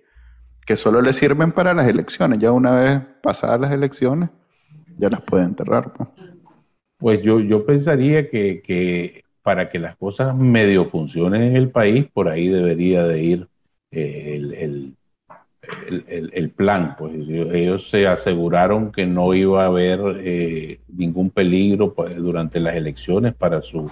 [0.66, 2.38] que solo le sirven para las elecciones.
[2.38, 4.30] Ya una vez pasadas las elecciones,
[5.00, 5.92] ya las puede enterrar.
[7.00, 12.28] Pues yo, yo pensaría que, para que las cosas medio funcionen en el país, por
[12.28, 13.48] ahí debería de ir
[13.90, 14.96] eh, el,
[16.52, 16.96] plan.
[16.98, 22.76] Pues ellos se aseguraron que no iba a haber eh, ningún peligro pues, durante las
[22.76, 23.90] elecciones para su,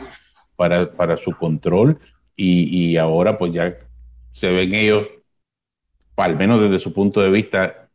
[0.55, 1.99] para, para su control
[2.35, 3.75] y, y ahora pues ya
[4.31, 5.07] se ven ellos
[6.17, 7.89] al menos desde su punto de vista,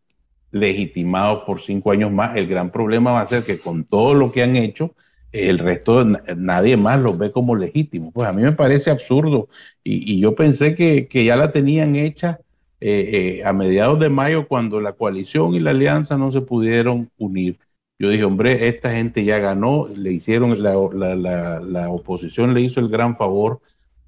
[0.53, 2.37] legitimados por cinco años más.
[2.37, 4.95] El gran problema va a ser que con todo lo que han hecho,
[5.33, 6.05] el resto,
[6.37, 8.12] nadie más los ve como legítimos.
[8.14, 9.49] Pues a mí me parece absurdo
[9.83, 12.39] y, yo pensé que, ya la tenían hecha
[12.85, 17.11] eh, eh, a mediados de mayo cuando la coalición y la alianza no se pudieron
[17.16, 17.61] unir.
[17.97, 20.74] Yo dije, hombre, esta gente ya ganó, le hicieron, la,
[21.14, 23.61] la, la oposición le hizo el gran favor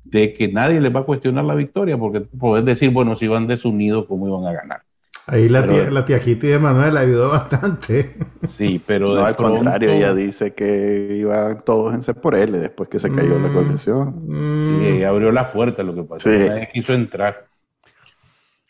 [0.03, 3.47] de que nadie les va a cuestionar la victoria, porque puedes decir, bueno, si van
[3.47, 4.83] desunidos, ¿cómo iban a ganar?
[5.27, 8.15] Ahí la, tía, la tía Kitty de Manuel ayudó bastante.
[8.47, 12.89] Sí, pero no, al contrario, ella dice que iban todos en ser por él después
[12.89, 14.81] que se cayó la mm, coalición.
[14.81, 16.29] Sí, abrió las puertas, lo que pasó.
[16.29, 16.49] Sí.
[16.49, 17.47] Nadie quiso entrar.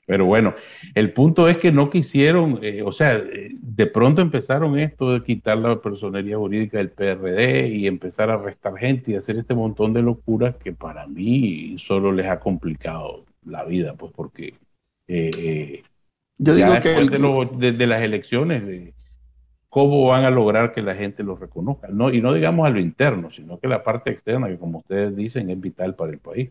[0.07, 0.55] Pero bueno,
[0.95, 5.23] el punto es que no quisieron, eh, o sea, eh, de pronto empezaron esto de
[5.23, 9.95] quitar la personería jurídica del PRD y empezar a arrestar gente y hacer este montón
[9.95, 14.55] de locuras que para mí solo les ha complicado la vida, pues porque
[15.09, 15.83] eh,
[16.39, 18.93] yo digo que de, las elecciones,
[19.69, 21.89] ¿cómo van a lograr que la gente los reconozca?
[21.89, 25.15] No, y no digamos a lo interno, sino que la parte externa, que como ustedes
[25.15, 26.51] dicen, es vital para el país.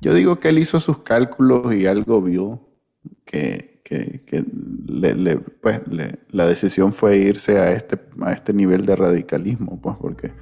[0.00, 2.60] Yo digo que él hizo sus cálculos y algo vio
[3.24, 3.82] que,
[5.60, 5.80] pues,
[6.30, 10.32] la decisión fue irse a este, a este nivel de radicalismo, pues porque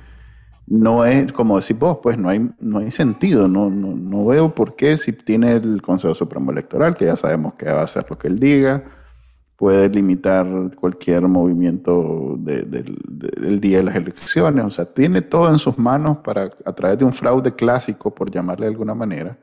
[0.66, 4.76] no es, como decís vos, pues no hay, no hay sentido, no, no, veo por
[4.76, 8.18] qué si tiene el Consejo Supremo Electoral, que ya sabemos que va a hacer lo
[8.18, 8.84] que él diga,
[9.56, 10.46] puede limitar
[10.76, 16.50] cualquier movimiento del día de las elecciones, o sea, tiene todo en sus manos para,
[16.64, 19.38] a través de un fraude clásico, por llamarle de alguna manera,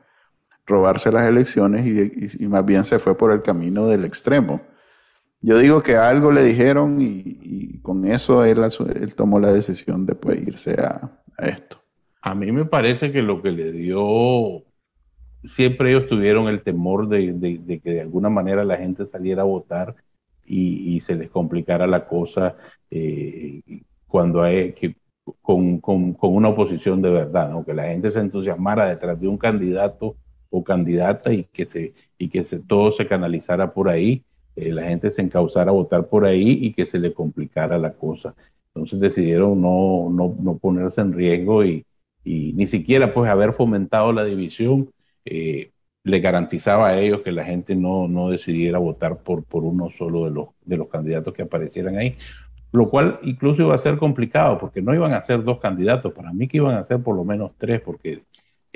[0.66, 4.60] robarse las elecciones y, más bien se fue por el camino del extremo.
[5.40, 8.60] Yo digo que algo le dijeron y, con eso él,
[9.14, 11.78] tomó la decisión de pues, irse a, esto.
[12.22, 14.64] A mí me parece que lo que le dio,
[15.44, 19.94] siempre ellos tuvieron el temor de, que de alguna manera la gente saliera a votar
[20.44, 22.56] y, se les complicara la cosa
[22.90, 23.60] eh,
[24.06, 24.96] cuando hay que,
[25.42, 25.80] con,
[26.20, 30.16] una oposición de verdad, que la gente se entusiasmara detrás de un candidato
[30.50, 34.22] o candidata y que, se, y que se, todo se canalizara por ahí,
[34.56, 37.92] eh, la gente se encauzara a votar por ahí y que se le complicara la
[37.92, 38.34] cosa.
[38.68, 41.84] Entonces decidieron no, no, no ponerse en riesgo y,
[42.24, 44.90] y, ni siquiera pues haber fomentado la división
[45.24, 45.70] eh,
[46.04, 50.24] le garantizaba a ellos que la gente no, no decidiera votar por, por uno solo
[50.24, 52.16] de los, de los candidatos que aparecieran ahí,
[52.72, 56.32] lo cual incluso iba a ser complicado porque no iban a ser dos candidatos, para
[56.32, 58.22] mí que iban a ser por lo menos tres, porque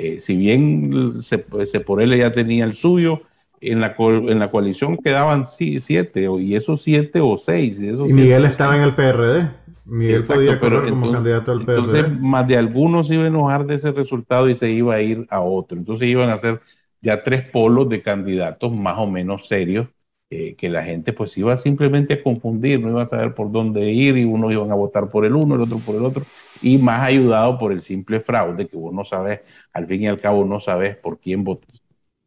[0.03, 3.23] eh, si bien se, por él ya tenía el suyo,
[3.61, 7.79] en la, en la coalición quedaban siete, y esos siete o seis.
[7.79, 9.51] Y, Miguel estaba en el PRD.
[9.85, 11.79] Miguel podía correr como candidato al PRD.
[11.79, 15.27] Entonces, más de algunos iba a enojar de ese resultado y se iba a ir
[15.29, 15.77] a otro.
[15.77, 16.63] Entonces, iban a ser
[17.03, 19.89] ya tres polos de candidatos más o menos serios
[20.31, 23.91] eh, que la gente pues iba simplemente a confundir, no iba a saber por dónde
[23.91, 26.25] ir y unos iban a votar por el uno, el otro por el otro,
[26.63, 29.41] y más ayudado por el simple fraude que vos no sabes,
[29.73, 31.83] al fin y al cabo no sabes por quién votas,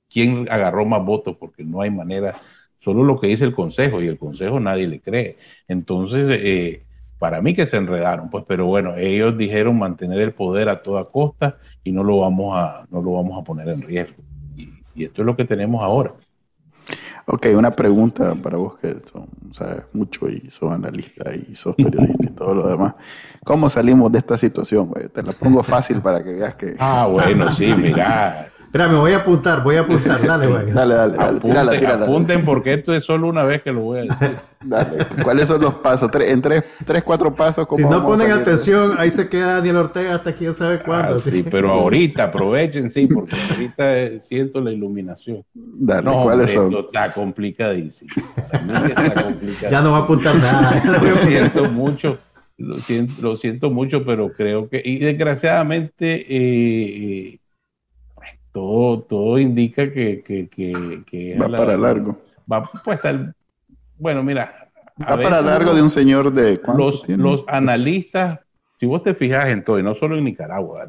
[0.10, 2.40] quién agarró más votos, porque no hay manera,
[2.80, 5.38] solo lo que dice el Consejo, y el Consejo nadie le cree.
[5.68, 6.84] Entonces, eh,
[7.20, 11.06] para mí que se enredaron, pues, pero bueno, ellos dijeron mantener el poder a toda
[11.06, 14.22] costa y no lo vamos a, no lo vamos a poner en riesgo.
[14.96, 16.14] y esto es lo que tenemos ahora.
[17.26, 18.90] Ok, una pregunta para vos que
[19.54, 22.96] sabes mucho y sos analista y sos periodista y todo lo demás.
[23.44, 24.92] ¿Cómo salimos de esta situación?
[25.14, 26.76] Te la pongo fácil para que veas que...
[26.80, 30.20] Ah, bueno, sí, mira, Espera, me voy a apuntar, voy a apuntar.
[30.26, 30.72] Dale, güey.
[30.72, 31.40] dale, dale, dale.
[31.42, 32.06] tírala, tírala.
[32.06, 34.32] Apunten porque esto es solo una vez que lo voy a decir.
[34.66, 34.98] dale.
[35.22, 36.10] ¿Cuáles son los pasos?
[36.16, 37.68] en tres, tres, cuatro pasos.
[37.78, 41.18] Si no ponen atención, ahí se queda Daniel Ortega hasta quién sabe cuándo.
[41.18, 45.46] Ah, sí, pero ahorita aprovechen, sí, porque ahorita siento la iluminación.
[45.54, 46.74] Dale, ¿cuáles son?
[46.86, 48.10] Está complicadísimo.
[49.70, 50.82] ya no va a apuntar nada.
[50.84, 52.18] lo siento mucho.
[52.58, 57.40] Lo siento, lo siento mucho, pero creo que, y desgraciadamente, eh,
[58.54, 60.48] todo, todo indica que, que,
[61.06, 62.18] que, va para largo.
[62.50, 63.34] Va pues estar,
[63.98, 64.70] bueno, mira.
[65.02, 68.40] Va para largo de un señor de los, los analistas
[68.84, 70.86] si vos te fijas en todo, y no solo en Nicaragua,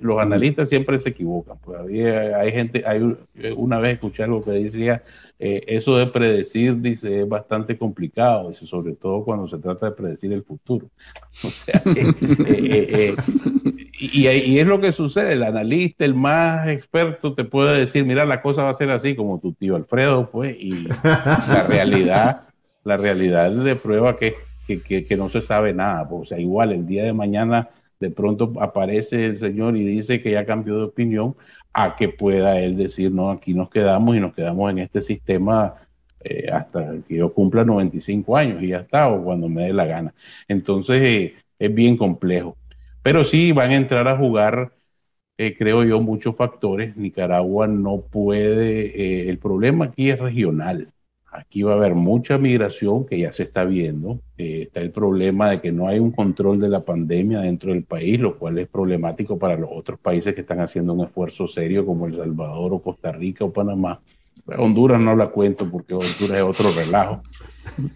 [0.00, 1.58] los analistas siempre se equivocan.
[1.62, 3.18] Pues hay gente, hay
[3.54, 5.02] una vez escuché algo que decía,
[5.38, 9.92] eh, eso de predecir, dice, es bastante complicado, dice, sobre todo cuando se trata de
[9.92, 10.86] predecir el futuro.
[11.44, 13.16] O sea, eh, eh,
[13.98, 18.24] y, y, es lo que sucede, el analista, el más experto, te puede decir, mira,
[18.26, 22.42] la cosa va a ser así, como tu tío Alfredo, pues, y la realidad,
[22.84, 24.34] la realidad de prueba que
[24.66, 26.08] que, no se sabe nada.
[26.10, 27.68] O sea, igual el día de mañana
[28.00, 31.36] de pronto aparece el señor y dice que ya cambió de opinión,
[31.72, 35.74] a que pueda él decir, no, aquí nos quedamos y nos quedamos en este sistema
[36.22, 39.84] eh, hasta que yo cumpla 95 años y ya está, o cuando me dé la
[39.84, 40.14] gana.
[40.46, 42.56] Entonces eh, es bien complejo.
[43.04, 44.72] Pero sí van a entrar a jugar,
[45.36, 46.96] eh, creo yo, muchos factores.
[46.96, 50.88] Nicaragua no puede, el problema aquí es regional.
[51.30, 54.20] Aquí va a haber mucha migración que ya se está viendo.
[54.38, 57.82] Eh, está el problema de que no hay un control de la pandemia dentro del
[57.84, 61.84] país, lo cual es problemático para los otros países que están haciendo un esfuerzo serio,
[61.84, 64.00] como El Salvador o Costa Rica o Panamá.
[64.46, 67.22] Honduras no la cuento porque Honduras es otro relajo.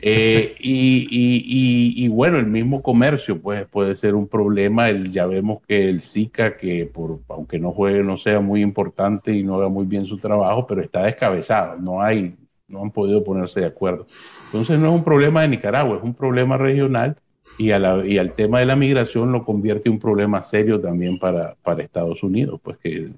[0.00, 4.88] Eh, y, bueno, el mismo comercio pues, puede ser un problema.
[4.88, 9.32] El, ya vemos que el SICA, que por, aunque no juegue, no sea muy importante
[9.32, 11.76] y no haga muy bien su trabajo, pero está descabezado.
[11.76, 12.34] No hay
[12.68, 14.06] no han podido ponerse de acuerdo.
[14.46, 17.16] Entonces no es un problema de Nicaragua, es un problema regional
[17.58, 17.72] y, y
[18.18, 22.22] al tema de la migración lo convierte en un problema serio también para, para Estados
[22.22, 23.08] Unidos, pues que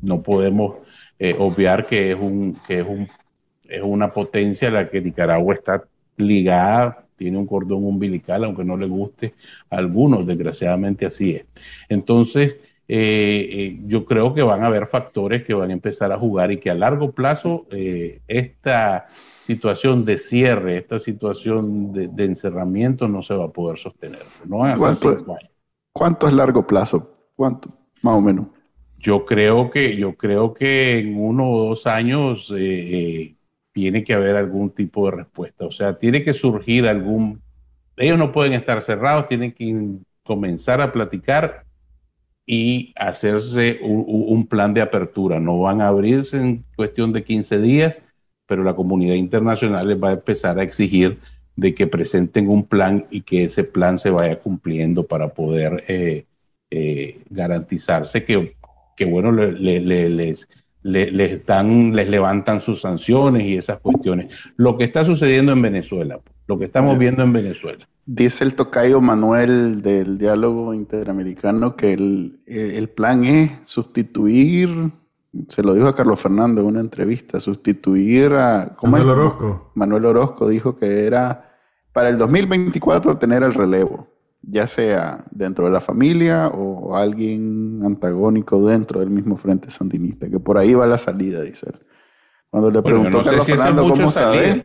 [0.00, 0.76] no podemos
[1.20, 3.08] eh, obviar que es, un, que es, un,
[3.68, 5.84] es una potencia a la que Nicaragua está
[6.16, 9.34] ligada, tiene un cordón umbilical, aunque no le guste
[9.70, 11.44] a algunos, desgraciadamente así es.
[11.88, 12.56] Entonces,
[12.92, 16.50] eh, eh, yo creo que van a haber factores que van a empezar a jugar
[16.50, 19.06] y que a largo plazo eh, esta
[19.38, 24.24] situación de cierre, esta situación de, encerramiento no se va a poder sostener.
[24.76, 25.24] ¿Cuánto,
[25.92, 27.28] ¿Cuánto es largo plazo?
[27.36, 27.68] ¿Cuánto?
[28.02, 28.46] Más o menos.
[29.00, 32.52] Yo creo que, yo creo que en uno o dos años
[33.72, 35.64] tiene que haber algún tipo de respuesta.
[35.64, 37.40] O sea, tiene que surgir algún...
[37.96, 39.74] Ellos no pueden estar cerrados, tienen que
[40.22, 41.64] comenzar a platicar
[42.46, 45.38] y hacerse un, plan de apertura.
[45.38, 47.98] No van a abrirse en cuestión de 15 días,
[48.46, 51.18] pero la comunidad internacional les va a empezar a exigir
[51.56, 56.24] de que presenten un plan y que ese plan se vaya cumpliendo para poder eh,
[56.70, 58.56] eh, garantizarse que,
[59.00, 60.46] que bueno, les, les,
[60.82, 64.30] les, dan, les levantan sus sanciones y esas cuestiones.
[64.58, 67.88] Lo que está sucediendo en Venezuela, lo que estamos viendo en Venezuela.
[68.04, 74.68] Dice el tocayo Manuel del diálogo interamericano que el, plan es sustituir,
[75.48, 78.76] se lo dijo a Carlos Fernando en una entrevista, sustituir a...
[78.82, 79.70] Manuel Orozco.
[79.76, 81.56] Manuel Orozco dijo que era
[81.94, 84.08] para el 2024 tener el relevo,
[84.50, 90.40] ya sea dentro de la familia o alguien antagónico dentro del mismo frente sandinista, que
[90.40, 91.80] por ahí va la salida, dice él.
[92.50, 94.64] Cuando le preguntó a Carlos Fernando cómo sabe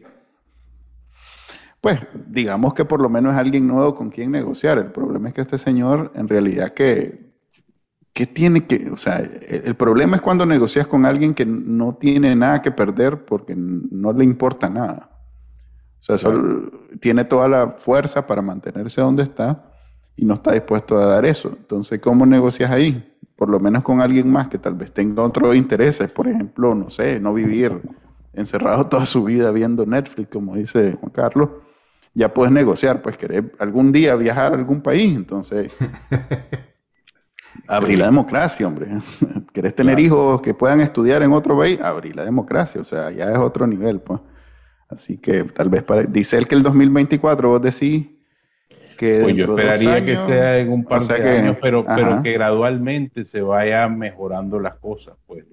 [1.86, 4.79] pues digamos que por lo menos es alguien nuevo con quien negociar.
[4.79, 7.31] El problema es que este señor en realidad que,
[8.11, 12.36] que tiene que, o sea, el, problema es cuando negocias con alguien que no tiene
[12.36, 15.11] nada que perder porque no le importa nada.
[15.99, 19.71] O sea, solo tiene toda la fuerza para mantenerse donde está
[20.16, 21.49] y no está dispuesto a dar eso.
[21.49, 23.18] Entonces, ¿cómo negocias ahí?
[23.36, 26.89] Por lo menos con alguien más que tal vez tenga otros intereses, por ejemplo, no
[26.89, 27.82] sé, no vivir
[28.34, 31.49] encerrado toda su vida viendo Netflix, como dice Juan Carlos,
[32.13, 35.76] ya puedes negociar, pues querés algún día viajar a algún país, entonces
[37.68, 38.88] abrir la democracia, hombre.
[39.53, 41.80] ¿Querés tener hijos que puedan estudiar en otro país?
[41.82, 44.22] Abrir la democracia, o sea, ya es otro nivel, pues.
[44.88, 48.07] Así que tal vez para, dice él que el 2024 vos decís
[48.95, 49.19] que...
[49.21, 53.41] Pues yo esperaría que sea en un par de años, pero, pero que gradualmente se
[53.41, 55.45] vayan mejorando las cosas, pues.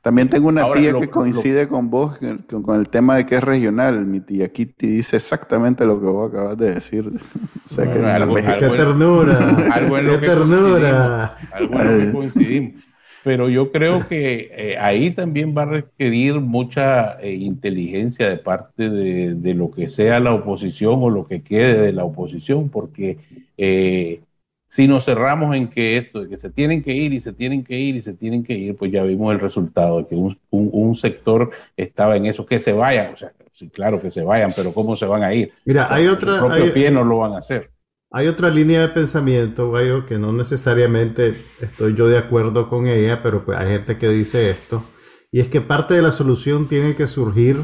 [0.00, 2.18] También tengo una tía que coincide con vos
[2.62, 4.06] con, el tema de que es regional.
[4.06, 7.04] Mi tía Kitty dice exactamente lo que vos acabas de decir.
[7.66, 9.38] o sea, que algo, ¡Qué ternura!
[9.72, 11.36] Algo en ¡Qué ternura!
[11.52, 12.87] Algo en lo que coincidimos.
[13.24, 18.88] Pero yo creo que eh, ahí también va a requerir mucha eh, inteligencia de parte
[18.88, 23.18] de, de, lo que sea la oposición o lo que quede de la oposición, porque
[23.56, 24.20] eh,
[24.68, 27.64] si nos cerramos en que esto, de que se tienen que ir y se tienen
[27.64, 30.38] que ir y se tienen que ir, pues ya vimos el resultado de que un,
[30.50, 34.52] un, sector estaba en eso, que se vayan, o sea, sí, claro que se vayan,
[34.54, 35.48] pero ¿cómo se van a ir?
[35.64, 36.34] Mira, hay otra...
[36.34, 37.70] El propio pie no lo van a hacer.
[38.10, 43.22] Hay otra línea de pensamiento, Gallo, que no necesariamente estoy yo de acuerdo con ella,
[43.22, 44.82] pero pues hay gente que dice esto,
[45.30, 47.60] y es que parte de la solución tiene que surgir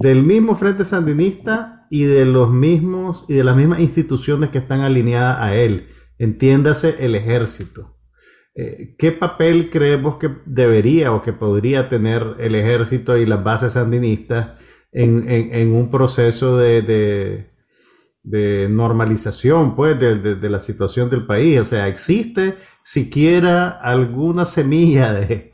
[0.00, 4.80] del mismo Frente Sandinista y de los mismos y de las mismas instituciones que están
[4.80, 5.86] alineadas a él
[6.18, 7.98] entiéndase el ejército.
[8.54, 13.72] Eh, ¿Qué papel creemos que debería o que podría tener el ejército y las bases
[13.72, 14.60] sandinistas
[14.92, 17.50] en, un proceso de, de,
[18.24, 21.60] normalización pues, de, la situación del país?
[21.60, 25.52] O sea, ¿existe siquiera alguna semilla de,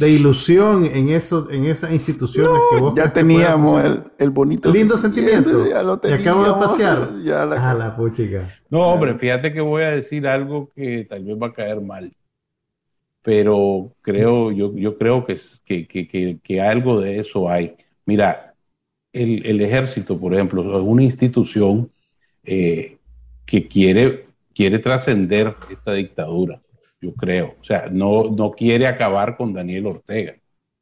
[0.00, 4.96] de ilusión en eso, en esas instituciones que vos ya teníamos el, el, bonito lindo
[4.96, 5.66] sentimiento.
[5.68, 7.08] Ya lo y acabo de pasear.
[7.22, 8.48] Ya la, la puchica.
[8.70, 12.12] No, hombre, fíjate que voy a decir algo que tal vez va a caer mal.
[13.22, 17.76] Pero creo, yo, yo creo que, que, que, que algo de eso hay.
[18.06, 18.49] Mira,
[19.12, 21.90] el, ejército, por ejemplo, es una institución
[22.44, 22.98] eh,
[23.46, 26.60] que quiere, quiere trascender esta dictadura
[27.00, 27.56] yo creo.
[27.60, 30.36] O sea, no, no quiere acabar con Daniel Ortega.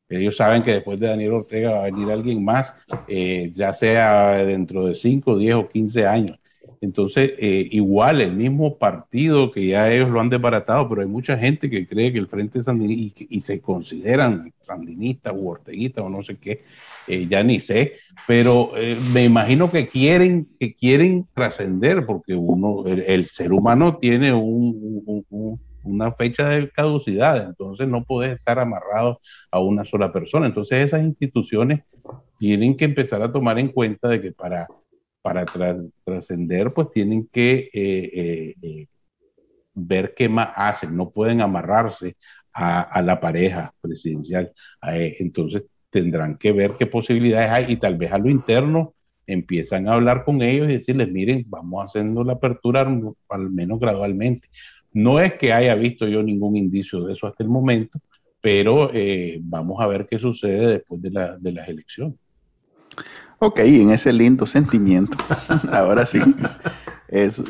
[0.08, 2.72] Ellos saben que después de Daniel Ortega va a venir alguien más,
[3.08, 6.38] eh, ya sea dentro de 5, 10 o 15 años.
[6.80, 11.36] Entonces, eh, igual el mismo partido que ya ellos lo han desbaratado, pero hay mucha
[11.36, 16.22] gente que cree que el Frente Sandinista y, se consideran sandinistas o orteguistas o no
[16.22, 16.62] sé qué,
[17.08, 17.94] eh, ya ni sé,
[18.26, 18.72] pero
[19.12, 25.24] me imagino que quieren, que quieren trascender porque uno, el, ser humano tiene un,
[25.84, 29.18] una fecha de caducidad, entonces no puedes estar amarrado
[29.50, 30.46] a una sola persona.
[30.46, 31.84] Entonces esas instituciones
[32.38, 34.66] tienen que empezar a tomar en cuenta de que para,
[35.22, 35.44] para
[36.04, 38.86] trascender, pues tienen que eh, eh, eh,
[39.74, 42.16] ver qué más hacen, no pueden amarrarse
[42.52, 44.52] a, la pareja presidencial.
[44.82, 45.66] entonces
[46.00, 48.94] tendrán que ver qué posibilidades hay y tal vez a lo interno
[49.26, 52.80] empiezan a hablar con ellos y decirles, miren, vamos haciendo la apertura
[53.28, 54.48] al menos gradualmente.
[54.92, 58.00] No es que haya visto yo ningún indicio de eso hasta el momento,
[58.40, 62.16] pero eh, vamos a ver qué sucede después de, de las elecciones.
[63.38, 65.16] Ok, en ese lindo sentimiento,
[65.70, 66.18] ahora sí,
[67.06, 67.44] es,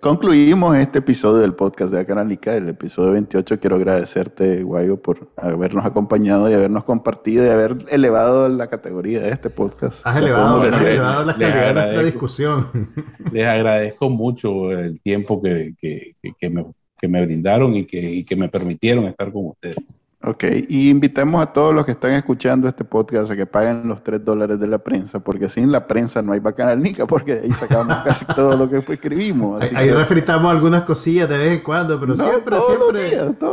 [0.00, 3.60] concluimos este episodio del podcast de Acanalicá, el episodio 28.
[3.60, 9.30] Quiero agradecerte, Guayo, por habernos acompañado y habernos compartido y haber elevado la categoría de
[9.30, 10.06] este podcast.
[10.06, 12.66] Has elevado, has elevado la calidad de nuestra discusión.
[13.32, 16.66] Les agradezco mucho el tiempo que, que, que, me,
[17.00, 19.78] que me brindaron y que, y que me permitieron estar con ustedes.
[20.20, 24.02] Ok, y invitamos a todos los que están escuchando este podcast a que paguen los
[24.02, 27.52] 3 dólares de la prensa, porque sin la prensa no hay Bacanal Nica, porque ahí
[27.52, 29.62] sacamos casi todo lo que escribimos.
[29.76, 33.00] ahí refritamos algunas cosillas de vez en cuando, pero siempre, siempre,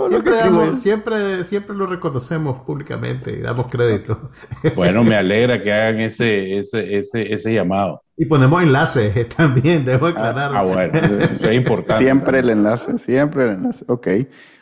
[0.09, 4.31] siempre, siempre, siempre lo reconocemos públicamente y damos crédito.
[4.75, 8.01] Bueno, me alegra que hagan ese, ese, ese, ese llamado.
[8.17, 10.55] Y ponemos enlaces también, debo aclarar.
[10.55, 12.03] Ah, bueno, eso es importante.
[12.03, 13.85] Siempre el enlace, siempre el enlace.
[13.87, 14.07] Ok.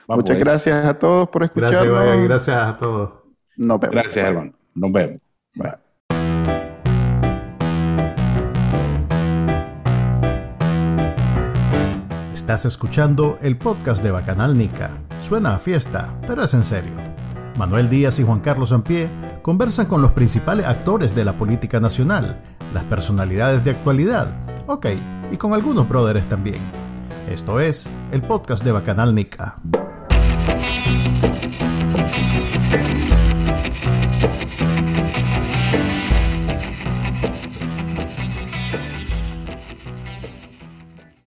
[0.08, 1.88] Muchas gracias a todos por escucharnos.
[1.88, 3.12] Gracias, gracias a todos.
[3.56, 3.95] Nos vemos.
[3.95, 4.54] Gracias, hermano.
[4.76, 5.22] Nos vemos.
[12.34, 14.97] Estás escuchando el podcast de Bacanal Nica.
[15.20, 16.93] Suena a fiesta, pero es en serio.
[17.58, 19.08] Manuel Díaz y Juan Carlos Ampie
[19.41, 22.41] conversan con los principales actores de la política nacional,
[22.74, 24.36] las personalidades de actualidad,
[24.68, 24.88] ok,
[25.32, 26.60] y con algunos brothers también.
[27.30, 29.56] Esto es el podcast de Bacanal Nica.
[30.84, 31.62] Thank you.